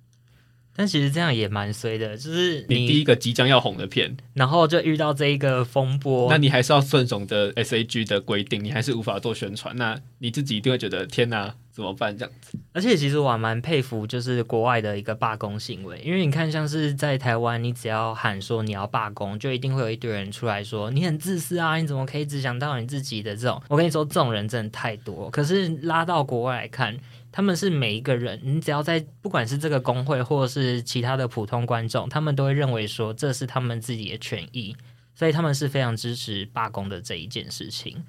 [0.76, 12.56] 但其实这样也蛮衰的，就是你，你第一个即将要红的片，然后就遇到这一个风波，那你还是要顺从的 SAG 的规定，你还是无法做宣传，那你自己一定会觉得天哪，怎么办这样子？
[12.72, 23.60] 而且其实我还蛮佩服，就是国外的一个罢工行为，因为你看，像是在台湾，你只要喊说你要罢工，就一定会有一堆人出来说你很自私啊，你怎么可以只想到你自己的这种？
[23.68, 25.28] 我跟你说，这种人真的太多。
[25.30, 26.96] 可是拉到国外来看。
[27.36, 34.76] 他们是每一个人，你只要在不管是这个工会或者是其他的普通观众，他们都会认为说这是他们自己的权益，
[35.16, 38.04] 所以他们是非常支持罢工的这一件事情。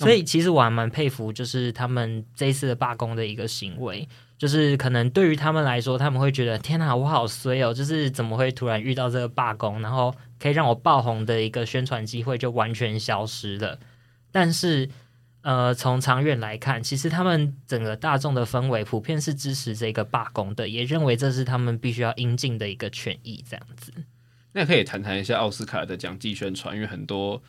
[0.00, 13.78] 所以其实我还蛮佩服，就是他们这一次的罢工的一个行为，就是可能对于他们来说，他们会觉得天哪，我好衰哦，就是怎么会突然遇到这个罢工，然后可以让我爆红的一个宣传机会就完全消失了。
[14.32, 14.88] 但是。
[15.42, 23.42] 呃，从长远来看，其实他们整个大众的氛围普遍是支持这个罢工的，也认为这是他们必须要应尽的一个权益。
[23.48, 23.90] 这样子，
[24.52, 27.42] 那可以谈谈一下奥斯卡的奖季宣传，因为很多，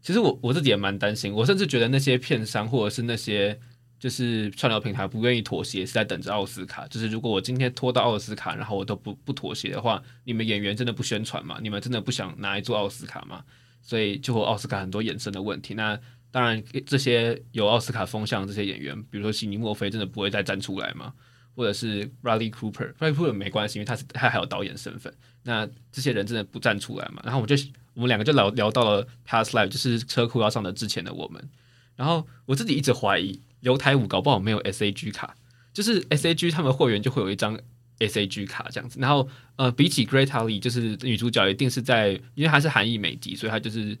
[0.00, 3.58] 其实我我自己也蛮担心，我甚至觉得那些片商或者是那些
[3.98, 6.86] 就是串流平台不愿意妥协，是在等着奥斯卡。
[6.88, 11.58] 就是如果我今天拖到奥斯卡，然后我都不不妥协的话，你们演员真的不宣传吗？
[11.60, 13.42] 你们真的不想拿来做奥斯卡吗？
[13.82, 15.74] 所以就会奥斯卡很多衍生的问题。
[15.74, 15.98] 那
[16.30, 21.12] 当然，这些有奥斯卡风向的这些演员，比如说悉尼·墨菲，真的不会再站出来吗？
[21.54, 25.10] 或者是 Bradley Cooper，Bradley Cooper 没关系，因为他是他还有导演身份。
[25.42, 27.22] 那这些人真的不站出来嘛？
[27.24, 27.56] 然后我就
[27.96, 31.48] 我们两个就聊聊到了 Past Life，就是车库要上的之前的我们。
[31.96, 35.34] 然后我自己一直怀疑，刘台武搞不好没有 SAG 卡，
[35.72, 37.58] 就是 SAG 他们会员就会有一张
[37.98, 39.00] SAG 卡这样子。
[39.00, 43.98] 然后呃，比起 greatly，就是女主角一定是在，因为她是韩裔美籍，所以她就是。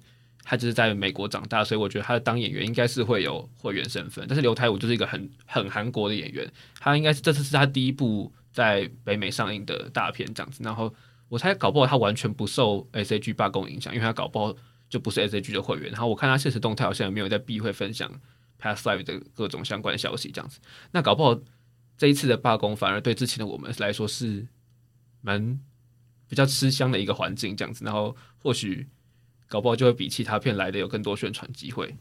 [0.48, 4.24] 她就是在美国长大，所以我觉得她当演员应该是会有会员身份。
[4.28, 10.62] 但是刘台武就是一个很很韩国的演员，他应该是这次是他第一部在北美上映的大片这样子。
[10.62, 10.94] 然后
[11.28, 14.54] 我猜搞不好他完全不受 SAG 罢工影响，因为他搞不好
[14.88, 15.90] 就不是 SAG 的会员。
[15.90, 18.10] 然后我看他现实动态好像也没有在避讳分享
[18.60, 20.60] Past Life 的各种相关消息这样子。
[20.92, 21.38] 那搞不好
[21.96, 24.46] 这一次的罢工反而对之前的我们来说是
[25.20, 25.60] 蛮
[26.28, 27.84] 比较吃香的一个环境这样子。
[27.84, 28.88] 然后或许。
[29.48, 31.94] 搞不好就会比其他片来的有更多宣传机会，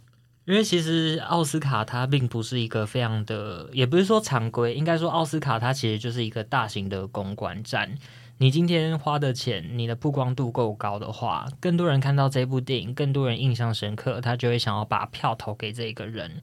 [0.45, 7.95] 因为其实奥斯卡它并不是一个非常的，也不是说常规，应该说奥斯卡它其实就是一个大型的公关战。
[8.37, 16.41] 你今天花的钱，你的曝光度够高的话，更多人看到这部电影，更多人印象深刻，他就会想要把票投给这个人。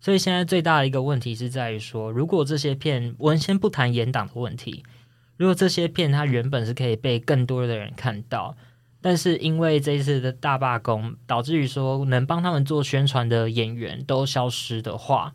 [0.00, 4.84] 所以现在最大的一个问题是在于说，如果这些片，我们先不谈严党的问题，
[5.38, 8.54] 如果这些片它原本是可以被更多的人看到。
[9.00, 15.32] 但是因为这一次的大罢工，导致于说能帮他们做宣传的演员都消失的话，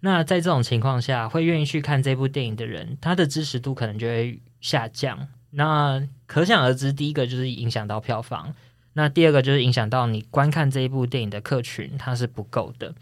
[0.00, 5.28] 那在这种情况下，会愿意去看这部电影的人，他的支持度可能就会下降。
[5.54, 8.54] 那可想而知，第一个就是影响到票房，
[8.92, 12.94] 那第二个就是影响到你观看这一部电影的客群，它是不够的，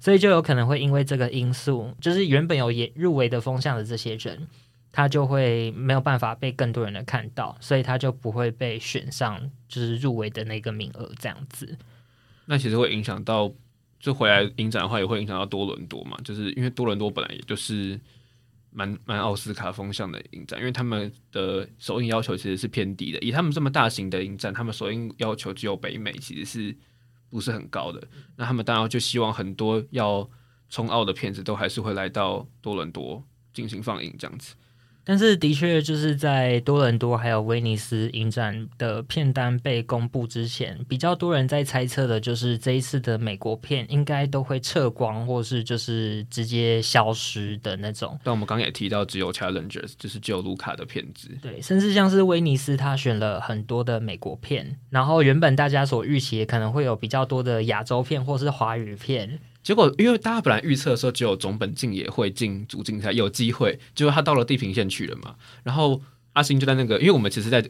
[0.00, 4.48] 所以就有可能会因为这个因素，就是原本有也入围的风向的这些人。
[4.94, 11.78] 他就会没有办法被更多人的看到，所以他就不会被选上，就是入围的那个名额这样子。
[12.44, 13.50] 那其实会影响到，
[13.98, 17.98] 就回来影展的话，也会影响到多伦多嘛，就是因为多伦多本来也就是
[18.72, 26.76] 蛮蛮奥斯卡风向的影展，因为他们的首映要求其实是偏低的，以他们这么大型的影展，他们首映要求只有北美，其实是
[27.30, 28.02] 不是很高的。
[28.36, 30.28] 那他们当然就希望很多要
[30.70, 34.54] 冲奥的片子都还是会来到多伦多进行放映这样子。
[35.04, 48.18] 但是，的确就是在多伦多还有威尼斯影展的片单被公布之前，比较多人在猜测的就是这一次的美国片应该都会撤光，或是就是直接消失的那种。
[48.22, 51.28] 但我们刚刚也提到，只有 Challengers，就是只有卢卡的片子。
[51.42, 59.40] 对，甚至像是威尼斯，他选了很多的美国片，然后原本大家所预期可能会有比较多的亚洲片或是华语片。
[59.62, 63.78] 结果，因为大家本来预测的时候，只有总本静也会进主竞赛，有机会。
[63.94, 65.36] 结果他到了地平线去了嘛。
[65.62, 66.02] 然后
[66.32, 67.62] 阿星就在那个，因为我们其实，在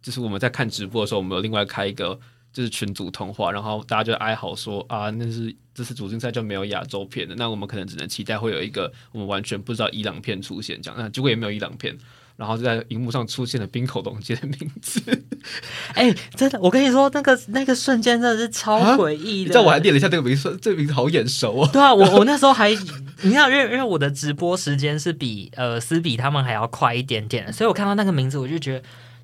[0.00, 2.18] 就是我们在看直播的时候，我们有另外开一个
[2.52, 11.96] 就是群组通话，然后大家就哀嚎说啊，那是这次主竞赛就没有亚洲片的，那我们可能只能期待会有一个我们完全不知道伊朗片出现这样，那结果也没有伊朗片。
[12.40, 14.98] 然后就在荧幕上出现了冰口龙介的名字，
[15.92, 19.44] 哎、欸，真的，我跟你说，那个那个瞬间真的是超诡异的。
[19.44, 21.68] 你知道我还念了一下这个名字，这个名字好眼熟哦。
[21.70, 22.70] 对啊，我我那时候还，
[23.20, 28.82] 你看，因为因为我的直播时间是比呃斯比他们还要快一点点，所以我看到那个名字，我就觉得。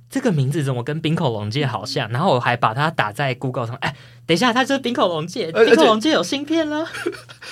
[0.08, 2.08] 这个名字怎么跟冰口龙介好像？
[2.10, 3.74] 然后我还把它打在 Google 上。
[3.76, 3.94] 哎，
[4.24, 5.50] 等一下，它就是冰口龙介。
[5.50, 6.86] 冰口龙介有芯片了。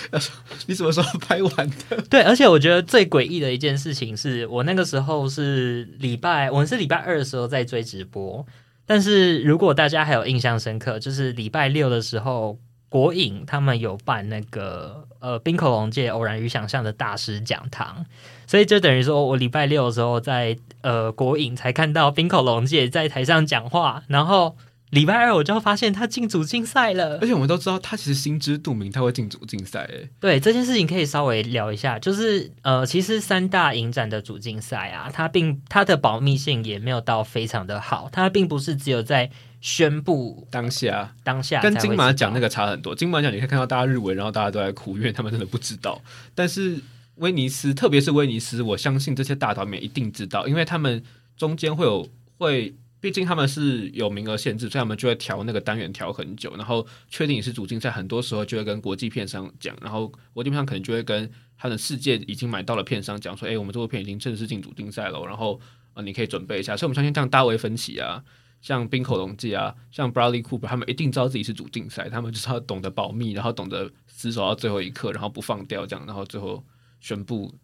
[0.67, 2.01] 你什么时候拍完的？
[2.09, 8.45] 对，而且我觉得最诡异的一件事情是我那个时候是礼拜，我们是礼拜二的时候在追直播。
[8.87, 12.59] 但是如果大家还有印象深刻，就是礼拜六的时候，
[12.95, 18.07] 国影他们有办那个呃冰口龙介偶然与想象的大师讲堂。
[18.47, 24.57] 所以就等于说，我礼拜六的时候在呃国影才看到冰口龙介在台上讲话，然后
[24.91, 27.19] 礼拜二我就发现他进组竞赛了。
[27.21, 29.81] 而且我们都知道他其实心知肚明他会进组竞赛。
[29.93, 39.29] 哎，对这件事情可以稍微聊一下，就是呃，其实三大影展的主竞赛啊，它并它的保密性也没有到非常的好，它并不是只有在
[39.65, 42.95] 宣布当下当下跟金马奖那个差很多。
[42.95, 46.03] 金马奖你可以看到大家日文，然后大家都在哭，因为他们真的不知道，
[46.35, 46.79] 但是。
[47.19, 51.01] 威尼斯，特别是威尼斯，我相信这些大导演一定知道，因为他们
[51.37, 52.05] 中间会有
[52.39, 65.61] 会，毕竟他们是有名额限制，所以他们就会调那个单元调很久，然后确定你是主竞赛，很多时候就会跟国际片商讲，然后国际片商可能就会跟他的世界已经买到了片商讲说，哎，我们这部片已经正式进主竞赛了，然后
[65.95, 66.77] 呃你可以准备一下。
[66.77, 68.25] 所以我们相信这样大为分歧啊，
[68.65, 76.65] 像冰口龙介啊，像 Bradley Cooper，他们一定知道自己是主竞赛，他们就是要懂得保密，然后懂得死守到最后一刻，然后不放掉这样，然后最后。
[77.01, 77.55] 宣布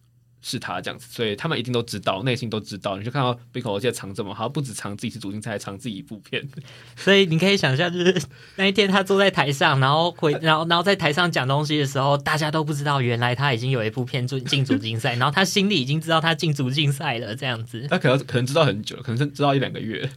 [0.43, 2.99] 是他这样子，所以他们一定都知道，内心都知道。
[2.99, 6.47] 你就看到冰口龙介藏这么好，不止藏自己是主竞赛，还藏自己一部片。
[6.95, 8.23] 所以你可以想象，就是
[8.57, 17.87] 那一天他坐在台上，然后回，然后然后在台上讲东西的时候，大家都不知道，原来他已经有一部片进进主竞赛，然后他心里已经知道他进主竞赛了，这样子。
[17.89, 20.11] 他可能可能知道很久，可能是知道一两个月，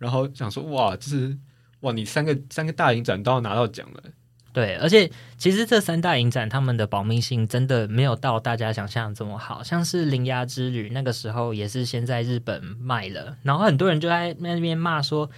[0.00, 1.38] 然后想说哇，就是
[1.82, 4.02] 哇，你三个三个大影展都要拿到奖了。
[4.52, 15.30] 对，而且其实这三大影展他们的保密性真的没有到大家想象这么好，像是《铃芽之旅》那个时候也是先在日本卖了，然后很多人就在那边骂说，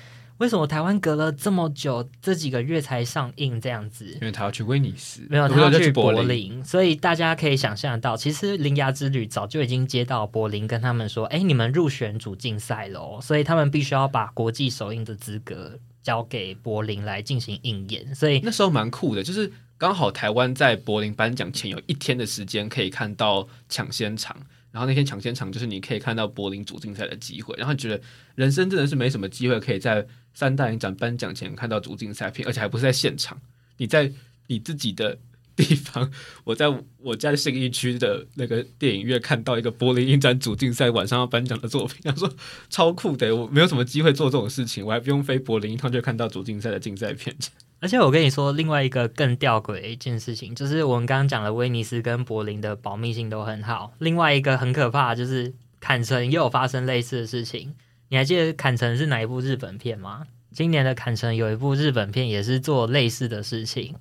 [0.43, 4.07] 为什么台湾隔了这么久，这几个月才上映这样子？
[4.14, 15.78] 因为他要去威尼斯，没有他要去柏林，所以大家可以想象到，其实《铃芽之旅》早就已经接到柏林跟他们说，哎，你们入选主竞赛喽，所以他们必须要把国际首映的资格。
[16.03, 24.36] 交给柏林来进行应演，所以那时候蛮酷的，就是刚好台湾在柏林颁奖前有一天的时间可以看到抢先场，
[24.72, 28.01] 然后那天抢先场就是你可以看到柏林主竞赛的机会，然后觉得
[28.34, 33.40] 人生真的是没什么机会可以在三大影展颁奖前看到主竞赛片，而且还不是在现场，
[33.76, 34.12] 你在
[34.46, 35.18] 你自己的。
[35.54, 36.10] 地方，
[36.44, 36.64] 我在
[36.96, 42.32] 我家信义区的那个电影院看到一个柏林影展主竞赛晚上要颁奖的作品，他说
[42.70, 47.36] 超酷的，我没有什么机会做这种事情，我还不用飞柏林一趟就看到主竞赛的竞赛片。
[47.80, 53.92] 而且我跟你说，另外一个更吊诡的一件事情，就是我们刚刚讲的威尼斯跟柏林的保密性都很好。
[53.98, 57.74] 另外一个很可怕就是坎城也有发生类似的事情。
[58.12, 60.26] 你还记得坎城是哪一部日本片吗？
[60.52, 63.96] 今年的坎城有一部日本片也是做类似的事情。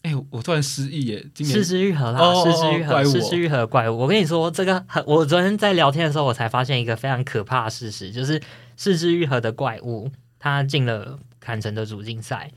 [0.00, 1.26] 哎、欸，我突然失忆耶！
[1.34, 3.98] 今年是枝裕和啦，失之愈合，失之愈合怪物。
[3.98, 8.40] 我跟你说，这个很，我昨天在聊天的时候，我才发现一个非常可怕的事实，就是
[8.78, 12.50] 失之愈合的怪物，他进了坎城的主竞赛，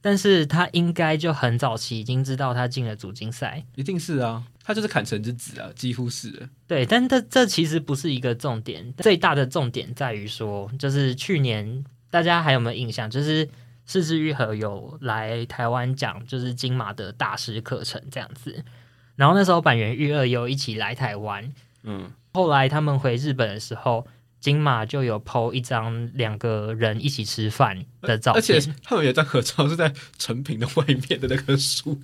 [0.00, 6.48] 但是他应该就很早期已经知道他进了主竞赛，一定是啊，他就是砍城之子啊，几乎是。
[6.66, 13.08] 对，但这这其实不是一个重点，最大的重点在于说，就是去年大家还有没有印象？
[13.08, 13.48] 就是。
[13.86, 18.64] 是枝裕和有来台湾讲，就是金马的大师课程这样子。
[19.14, 21.52] 然后那时候板垣玉二有一起来台湾，
[21.82, 24.06] 嗯，后来他们回日本的时候，
[24.40, 32.00] 金马就有 PO 一张两个人一起吃饭的照片，而且他们有张合照是在成品的外面的那棵树，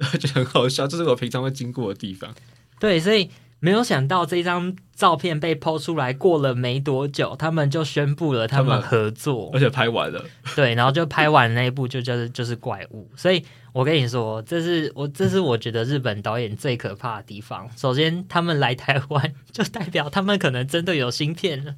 [0.18, 0.86] 就很好笑。
[0.86, 2.34] 这是我平常会经过的地方。
[2.78, 3.30] 对，所以。
[3.60, 10.24] 没有想到这张照片被 PO 出来，过了没多久，他们就宣布了他们合作，而且拍完了。
[10.54, 13.10] 对，然后就拍完那一部，就就是就是怪物。
[13.16, 17.68] 所以我跟你说，这是我这是我觉得日本导演最可怕的地方。
[17.76, 21.74] 首先，他们来台湾，就代表他们可能真的有芯片了。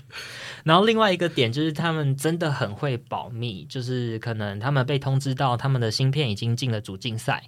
[0.64, 7.44] 然后另外一个点就是，他们真的很会保密，就是可能他们被通知到他们的芯片已经进了主竞赛。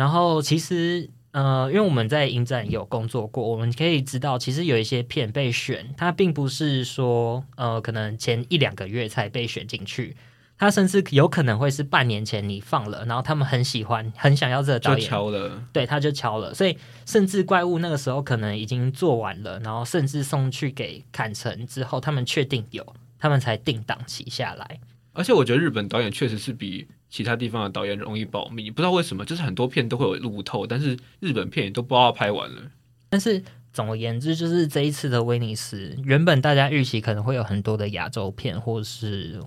[0.00, 1.10] 然后其实。
[1.32, 10.16] 呃，因为我们在影展有工作过，我们可以知道，其实有一些片被选，它并不是说呃，可能前一两个月才被选进去，
[10.58, 16.76] 它甚至有可能会是半年前你放了，然后他们很喜欢，很想要这个导演，就敲了，对，他就敲了，所以
[17.06, 22.84] 甚至怪物那个时候可能已经做完了，然后甚至送去给砍成之后，他们确定有，
[23.20, 24.80] 他们才定档期下来。
[25.12, 26.88] 而且我觉得日本导演确实是比。
[27.10, 32.62] 其他地方的导演容易保密，不知道为什么，就是很多片都会有路透，但是日本片也都不知道拍完了。
[33.08, 33.42] 但是
[33.72, 39.40] 总而言之，就是这一次的威尼斯，原本大家预期可能会有很多的亚洲片，或是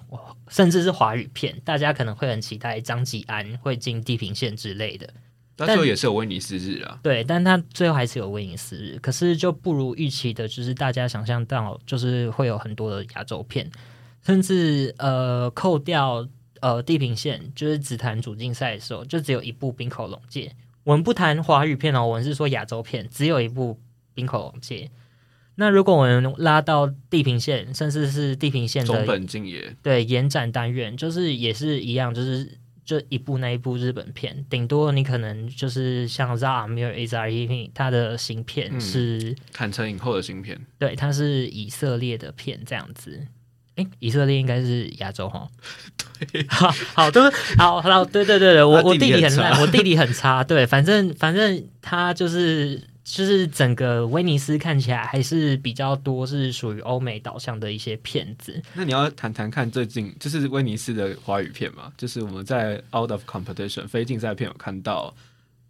[0.50, 5.10] 甚至是华语片，大家可能会很期待张吉安会进地平线之类的。
[5.56, 13.72] 但最后也是有威尼斯日啊，对，但他最后还是有威尼斯日，可是就不如预期的，就是大家想象到，就是会有很多的亚洲片，
[14.26, 16.28] 甚至呃扣掉。
[16.64, 20.56] 呃，地平线就是只谈主竞赛的时候，就只有一部冰口龙介。
[20.86, 23.78] 我们不谈华语片哦，我们是说亚洲片，只有一部
[24.14, 24.90] 冰口龙介。
[25.56, 43.28] 那如果我们拉到地平线，甚至是地平线的松本敬也，对延展单元，就是也是一样，就是就一部那一部日本片，顶多你可能就是像 ZA Amir Ezrahi 他的新片是坎城影后的新片，对，它是以色列的片这样子。
[43.76, 45.50] 哎，以色列应该是亚洲哈。
[46.32, 47.22] 对，好好都
[47.58, 50.44] 好好，对对对对，我我地理很烂，我地理很差。
[50.44, 58.62] 对，反正反正他就是就是整个威尼斯看起来还是比较多是属于欧美导向的一些片子。
[58.74, 61.92] 那你要谈谈看最近就是威尼斯的华语片嘛？
[61.98, 65.14] 就是我们在 Out of Competition 非竞赛片有看到，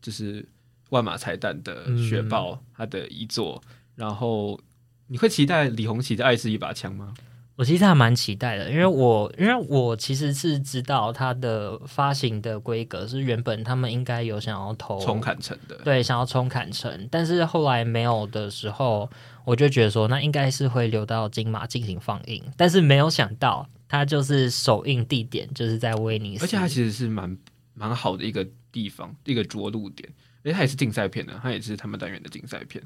[0.02, 0.46] 就是
[0.90, 3.62] 万马彩蛋的《雪豹》嗯，他的遗作。
[3.96, 4.60] 然后
[5.08, 7.14] 你会期待李红旗的《爱是一把枪》吗？
[7.56, 19.08] 我其实还蛮期待的，因为我因为我其实是知道它的发行的规格是原本他们应该有想要投冲坎城的，对，想要冲坎城，但是后来没有的时候，
[19.46, 27.38] 我就觉得说那应该是会留到金马进行放映，但是没有想到它就是首映地点就是在威尼斯，而且它其实是蛮
[27.76, 30.10] 蛮好的一个地方，一个着陆点，
[30.42, 32.84] 因为它也是竞赛片的，它也是他们单元的竞赛片，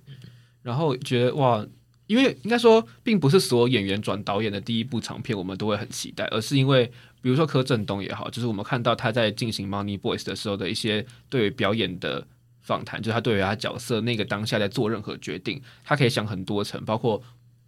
[0.61, 1.65] 然后觉得哇。
[2.07, 6.85] 因为应该说，并不是所有演员转导演的第一部长片我们都会很期待，而是因为，
[7.21, 12.25] 比如说柯震东也好，就是我们看到他在进行《Money Boys》的时候的一些对于表演的
[12.61, 17.21] 访谈，就是他对于他角色那个当下在做任何决定，他可以想很多层，包括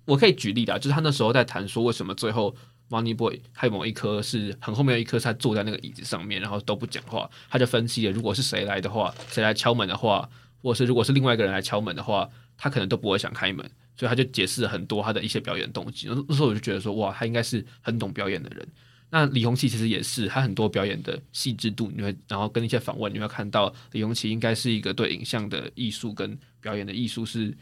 [0.06, 2.56] 我可以举例的，就是他那时候在谈说为什么最后
[2.90, 10.30] 《Money Boy》还有某一颗是很后面的一颗他坐在那个椅子上面，然后都不讲话，他就分析了，如果是谁来的话，谁来敲门的话，
[10.62, 13.70] 或者是如果是另外一个人来敲门的话，他可能都不会想开门。
[14.00, 16.08] 所以他就解释了很多他的一些表演动机。
[16.08, 18.66] 那时候我就觉得说，哇，他应该是很懂表演的人。
[19.10, 27.54] 那李鸿其其实也是，他很多表演的细致度，你会然后跟一些访问，你会看到李鸿其应该是一个对影像的艺术跟表演的艺术是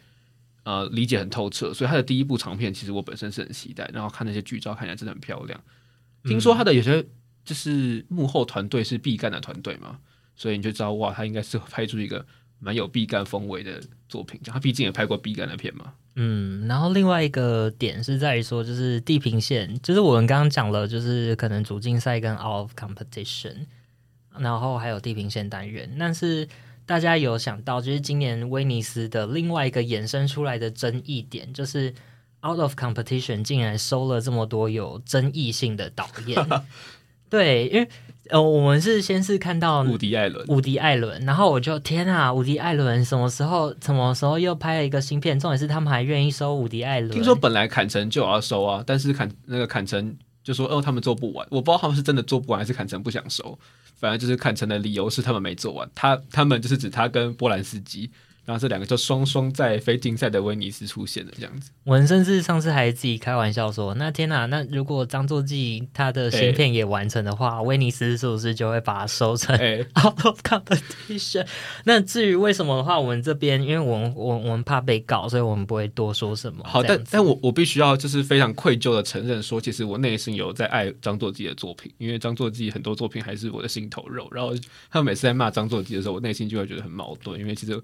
[0.62, 1.74] 呃理解很透彻。
[1.74, 3.90] 所以他的第一部长片，其实我本身是很期待。
[3.92, 5.60] 然后看那些剧照，看起来真的很漂亮。
[6.24, 7.04] 听说他的有些
[7.44, 9.98] 就是幕后团队是毕赣的团队嘛，
[10.36, 12.24] 所以你就知道哇，他应该是拍出一个
[12.60, 14.40] 蛮有毕赣风味的作品。
[14.46, 15.94] 他毕竟也拍过毕赣的片嘛。
[16.16, 23.66] 嗯，然后另外一个点是在于说，就是地平线，就是我们刚刚讲了，就是可能主竞赛跟 out of competition，
[24.38, 25.96] 然后还有地平线单元。
[26.00, 26.48] 但是
[26.88, 31.94] 大家有想到，就是今年威尼斯的另外一个衍生出来的争议点，就是
[32.44, 36.44] out of competition 竟然收了这么多有争议性的导演。
[37.30, 37.88] 对，因为。
[38.30, 45.40] 呃，我们是先是看到伍迪·艾伦，伍迪·艾伦，然后我就天啊，伍迪·艾伦什么时候什么时候又拍了一个新片？
[45.40, 47.12] 重点是他们还愿意收伍迪·艾伦。
[47.12, 53.58] 听说本来坎城就要收啊，但是坎那个坎城就说哦，他们做不完，我不知道他们是真的做不完，还是坎城不想收。
[53.96, 58.10] 反正就是坎城的理由是他们没做完，他他们就是指他跟波兰斯基。
[58.48, 61.70] 然后这两个就双双在非竞赛的威尼斯出现了，这样子。
[61.84, 69.54] 我们甚至上次还自己开玩笑说：“那天哪，那如果张作骥他的芯片也完成的话，欸、威尼斯是不是就会把它收成
[70.02, 71.48] out of competition？”、欸、
[71.84, 76.64] 那至于为什么的话，我们这边因为我们我我们怕被告，所以我们不会多说什么。
[76.64, 84.26] 好，但但我我必须要就是非常愧疚的承认说，其实我内心有在爱张作骥的作品，因为张作骥很多作品还是我的心头肉。
[84.32, 84.54] 然后
[84.90, 87.78] 他们每次在骂张作骥的时候，我内心就会觉得很矛盾，因为其实。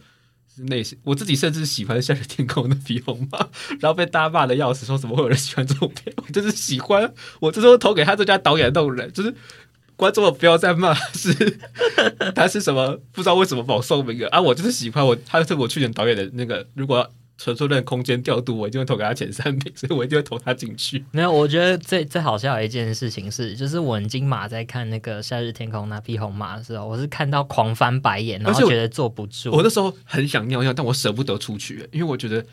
[0.68, 3.40] 那些我自己甚至喜欢《夏日天空的皮红帽》，
[3.80, 6.16] 然后被大家骂的要死，说怎么会有人喜欢这种片？
[6.18, 9.34] 我就是喜欢，我这时候投给他这家导演的那种人，就是
[9.96, 11.60] 观众不要再骂，是
[12.36, 14.42] 他是什么不知道为什么保送名额啊？
[14.42, 21.04] 我就是喜欢我，他是我去年导演的那个，如果传说的空间调度，我一定会投给他前三名， 所以我一定会投他进去。
[21.12, 29.50] 没有，我觉得最最好笑的一件事情是，就是我金马在看那个《夏日天空》那匹红马的时候，我是看到狂翻白眼，然后觉得坐不住。
[29.52, 32.46] 我，我那时候很想尿尿，但我舍不得出去，因为我觉得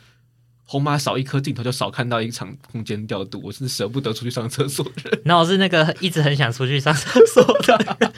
[0.64, 5.20] 红马少一颗镜头就少看到一场空间调度，我是舍不得出去上厕所的人。
[5.26, 8.10] 那我是那个一直很想出去上厕所的。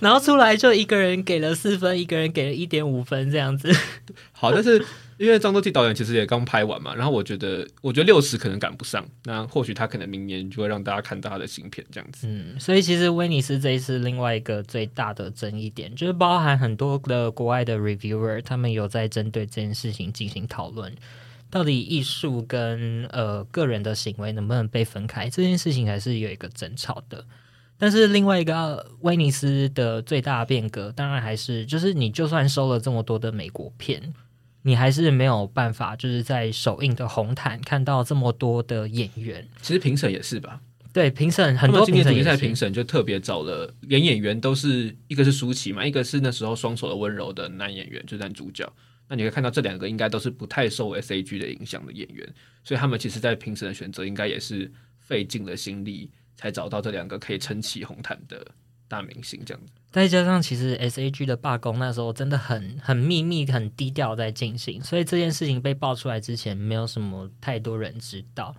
[0.00, 3.72] 然后出来就一个人给了四分，一个人给了一点五分这样子。
[4.32, 4.84] 好，但是
[5.16, 12.26] 因为张作骥导演其实也刚拍完嘛，然后我觉得，我觉得六十可能赶不上，那或许他可能明年就会让大家看到他的新片这样子。
[12.28, 20.92] 嗯，所以其实威尼斯这一次另外一个最大的争议点，就是包含很多的国外的 reviewer，他们有在针对这件事情进行讨论，
[21.50, 27.24] 到底艺术跟呃个人的行为能不能被分开，这件事情还是有一个争吵的。
[27.78, 34.14] 但是另外一个威尼斯的最大的变革，当然还是就是你就算收了这么多的美国片，
[34.62, 39.46] 你还是没有办法就是在首映的红毯看到这么多的演员。
[39.60, 40.60] 其实评审也是吧？
[40.92, 41.84] 对，评审很多。
[41.84, 48.66] 今年主竞赛评审就特别找了，连演员都是一个是舒淇嘛，一个是那时候双手的温柔的男演员，就是男主角。
[49.06, 52.26] 那你可以看到这两个应该都是不太受 SAG 的影响的演员，
[52.64, 56.10] 所以他们其实在评审的选择应该也是费尽了心力。
[56.36, 58.46] 才找到这两个可以撑起红毯的
[58.86, 59.72] 大明星，这样子。
[59.90, 68.54] 再加上，其实 SAG 的罢工那时候真的很很秘密、很低调在进行，所以这件事情被爆出来之前，没有什么太多人知道。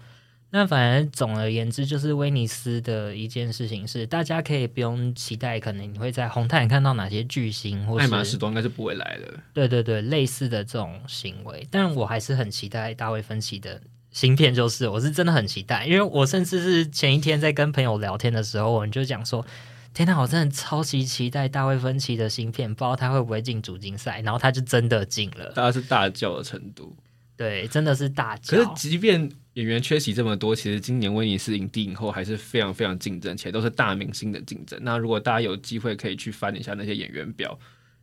[0.49, 9.33] 那反而总而言之，就是威尼斯的一件事情是，大家可以不用期待，可能你会在红毯看到哪些巨星，或是爱马仕都应该是不会来的。
[9.53, 13.79] 对对对，类似的这种行为，但我还是很期待大卫芬奇的。
[14.17, 19.45] 新片就是，我是真的很期待，因为我甚至是前一天在跟朋友聊天的时候，我们就讲说，
[19.93, 26.97] 天呐，我真的超级期待大卫芬奇的芯片，不知道他会不会进主竞赛，然后他就真的进了，大家是大叫的程度，
[27.35, 28.57] 对，真的是大叫。
[28.57, 34.79] 可是即便演员缺席这么多，其实今年威尼斯影帝影后还是非常非常竞争，且都是大明星的竞争。
[34.81, 37.55] 那如果大家有机会可以去翻一下那些演员表，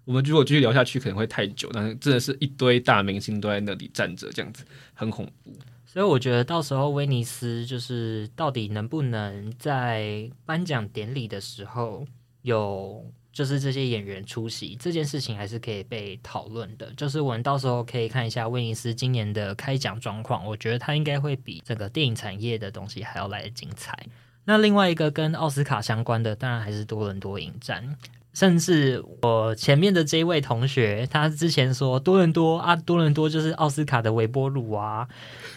[0.04, 4.62] 我们如果继续聊下去可能会太久，但是真的是一堆大明星都在那里站着，这样子
[4.94, 5.52] 很恐怖。
[5.94, 12.04] 所以我觉得到时候威尼斯就是到底能不能在颁奖典礼的时候
[12.42, 16.92] 有就是这些演员出席这件事情还是可以被讨论的。
[16.96, 23.96] 就是我们到时候可以看一下威尼斯今年的开奖状况，我觉得它应该会比整个电影产业的东西还要来得精彩。
[24.44, 27.96] 那另外一个跟奥斯卡相关的，当然还是多伦多影展。
[28.34, 35.08] 甚至我前面的这一位同学，他之前说多伦多啊，多伦多就是奥斯卡的微波炉啊，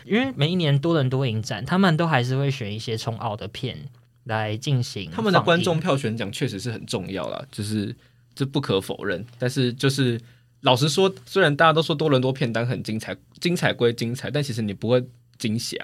[0.05, 3.89] 因为每一年多伦多影展，他们都还是会选一些冲奥的片
[4.25, 5.09] 来进行。
[5.11, 7.95] 他们的观众票选奖确实是很重要啦，就是
[8.35, 9.25] 这不可否认。
[9.39, 10.21] 但是就是
[10.61, 15.03] 老实说，虽然大家都说多伦多片单很精彩，精彩归精彩，但其实你不会
[15.39, 15.75] 惊吓。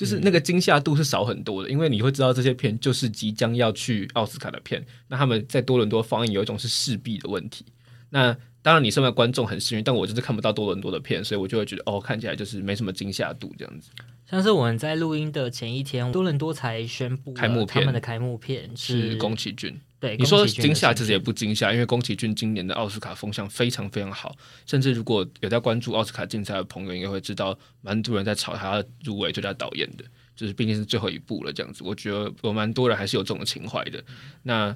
[0.00, 7.66] 就是那个惊吓度是少很多的，因为你会知道这些片就是即将要去奥斯卡的片，那他们在多伦多放映有一种是势必的问题。
[8.08, 13.90] 那当然你身为观众很幸运，但我就是看不到多伦多的片，所以我就会觉得哦，看起来就是没什么惊吓度这样子。
[14.24, 19.78] 像是我们在录音的前一天，多伦多才宣布开幕片，他们的开幕片是宫崎骏。
[20.00, 24.34] 对，你说惊吓其实也不惊吓，因为宫崎骏今年的奥斯卡风向非常非常好，
[24.64, 31.84] 甚至如果有在关注奥斯卡竞赛的朋友，应该会知道，蛮多人在吵他入围最佳导演的，就是毕竟是最后一部了这样子。
[31.84, 34.02] 我觉得有蛮多人还是有这种情怀的。
[34.42, 34.74] 那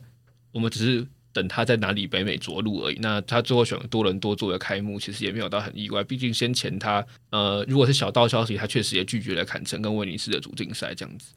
[0.52, 2.98] 我们只是等他在哪里北美着陆而已。
[3.00, 11.32] 那他最后选了多伦多作为开幕，其实也没有到很意外，毕竟先前他呃，如果是小道消息，他确实也拒绝了坎城跟威尼斯的主竞赛这样子。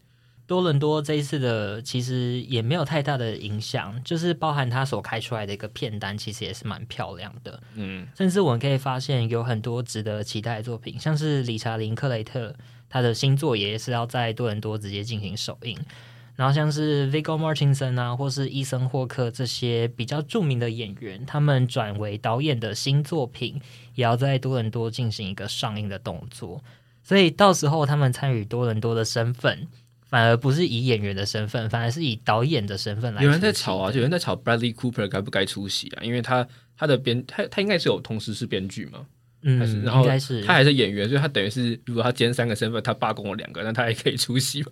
[0.48, 7.62] 多伦多这一次的其实也没有太大的影响，就是包含他所开出来的一个片单，其实也是蛮漂亮的。
[7.76, 12.56] 嗯，甚至我们可以发现有很多值得期待的作品，像是理查林克雷特
[12.90, 15.78] 他的新作也是要在多伦多直接进行首映，
[16.38, 23.62] 然后像是 Viggo Mortensen 啊，或是伊森霍克这些比较著名的演员，他们转为导演的新作品
[23.96, 26.64] 也要在多伦多进行一个上映的动作，
[27.04, 29.68] 所以到时候他们参与多伦多的身份。
[30.08, 33.24] 反而不是以演员的身份，反而是以导演的身份来。
[33.24, 36.04] 有人在吵啊，有人在吵 Bradley Cooper 该不该出席啊？
[36.04, 36.48] 因为他
[36.78, 39.06] 他的编他他应该是有同时是编剧嘛，
[39.42, 44.72] 嗯，然后是他还是演员，所以他等于是如果他兼三个身份，他罢工了两个，那他还可以出席嘛？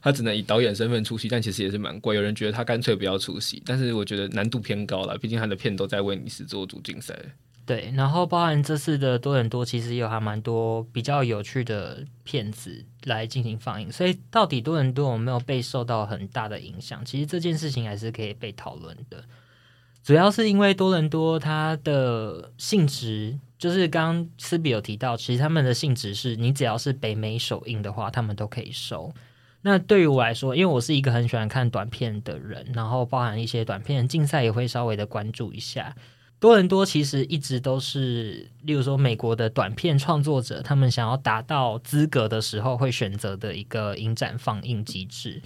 [0.00, 2.14] 他只能以导演身份出席，但其实也是蛮贵。
[2.14, 7.18] 有人觉得他干脆不要出席，但是我觉得难度偏高了，毕竟他的片都在威尼斯做主竞赛。
[7.68, 17.04] 对，然后包含这次的多伦多，其实有还蛮多比较有趣的片子来进行放映，所以到底多伦多有没有被受到很大的影响？
[17.04, 19.22] 其实这件事情还是可以被讨论的。
[20.02, 29.12] 主要是因为多伦多它的性质，就是刚刚斯比有提到，其实他们的性质是你只要是北美首映的话，他们都可以收。
[29.60, 35.94] 那对于我来说，因为我是一个很喜欢看短片的人，然后包含一些短片竞赛也会稍微的关注一下。
[36.40, 45.42] 多伦多其实一直都是，例如说美国的短片创作者，他们想要达到资格的时候会选择的一个影展放映机制。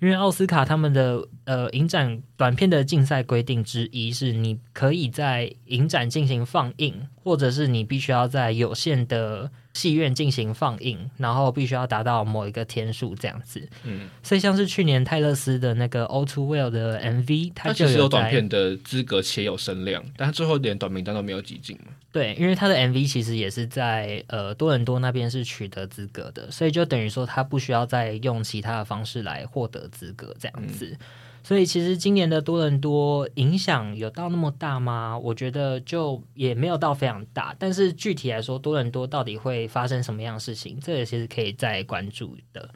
[0.00, 9.50] 因为奥斯卡他们的呃影展短片的竞赛规定之一是，你可以在影展进行放映，或者是你必须要在有限的。
[9.72, 13.68] 戏院进行放映，然后必须要达到某一个天数这样子。
[13.84, 21.78] 嗯，所以像是去年泰勒斯的那个《All Too Well》的 MV，它就有，有短片的资格且有声量，但他最后连短名单都没有挤进。
[22.12, 30.86] 对，因为他的 MV 其实也是在呃多伦多那边是取得资格的，所以就等于说他不需要再用其他的方式来获得资格这样子。
[30.86, 31.06] 嗯
[31.42, 35.18] 所以其实今年的多伦多影响有到那么大吗？
[35.18, 37.56] 我觉得就也没有到非常大。
[37.58, 42.68] 但是具体来说，多伦多到底会发生什么样的事情，这也其实可以再关注的。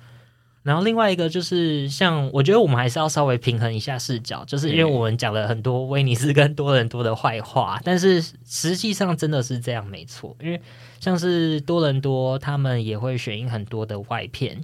[0.65, 10.35] 然后另外一个就是，像我觉得我们还是要稍微平衡一下视角，就是因为我们讲了很多威尼斯跟多伦多的坏话，但是实际上真的是这样没错。
[10.41, 10.59] 因为
[10.99, 14.59] 像是多伦多，他们也会选映很多的外片。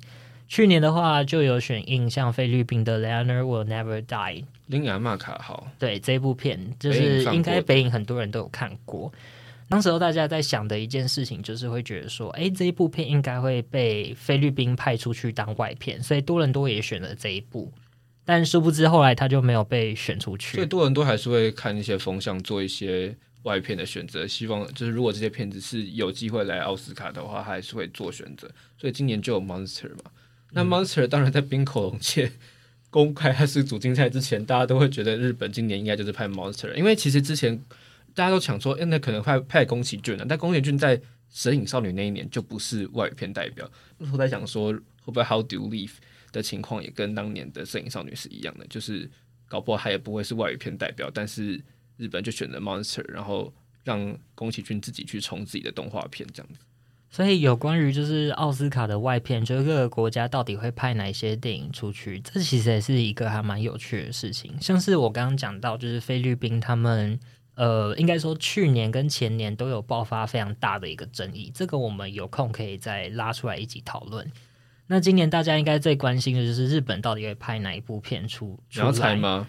[0.49, 4.07] 去年的话，就有选映像菲律宾的《Leonard Will Never Die》，
[4.67, 5.69] 林雅玛卡豪。
[5.79, 9.13] 对，这部片，就是应该北影很多人都有看过。
[9.71, 17.73] 当时候大家在想的一件事情，就是会觉得说，哎，这一部片应该会被菲律宾派出去当外片，所以多伦多也选了这一部。
[18.25, 20.57] 但殊不知后来他就没有被选出去。
[20.57, 23.15] 所以多伦多还是会看一些风向，做一些
[23.45, 24.27] 外片的选择。
[24.27, 28.51] 希望就是如果这些片子是有机会来奥斯卡的话，他还是会做选择。
[28.77, 30.11] 所以今年就有《Monster》嘛。
[30.51, 32.33] 那 Monster 当然在冰口龙界
[32.91, 37.61] 公开还是主竞赛之前，大家都会觉得日本今年应该就是拍 Monster，因为其实之前
[38.15, 40.97] 大家都想说，哎，那可能派派宫崎骏了，但宫崎骏在
[41.31, 43.71] 《神隐少女》那一年就不是外语片代表。
[43.99, 45.93] 那时候在想说，会不会 How Do You Live
[46.33, 49.11] 的情况也跟当年的《神隐少女》是一样的，就是
[49.49, 51.61] 搞不好他也不会是外语片代表，但是
[51.97, 53.53] 日本就选择 Monster，然后
[53.85, 56.59] 让宫崎骏自己去冲自己的动画片这样子。
[57.13, 64.55] 所以有关于就是奥斯卡的外片，就是各个国家到底会派哪些电影出去，这其实也是一个还蛮有趣的事情。
[64.61, 67.19] 像是我刚刚讲到，就是菲律宾他们，
[67.61, 74.27] 呃，应该说去年跟前年都有爆发非常大的一个争议，这个我们有空可以再拉出来一起讨论。
[74.87, 78.59] 那今年大家应该最关心的就是日本到底会拍哪一部片出？
[78.71, 78.83] 出来？
[78.83, 79.47] 你要猜吗？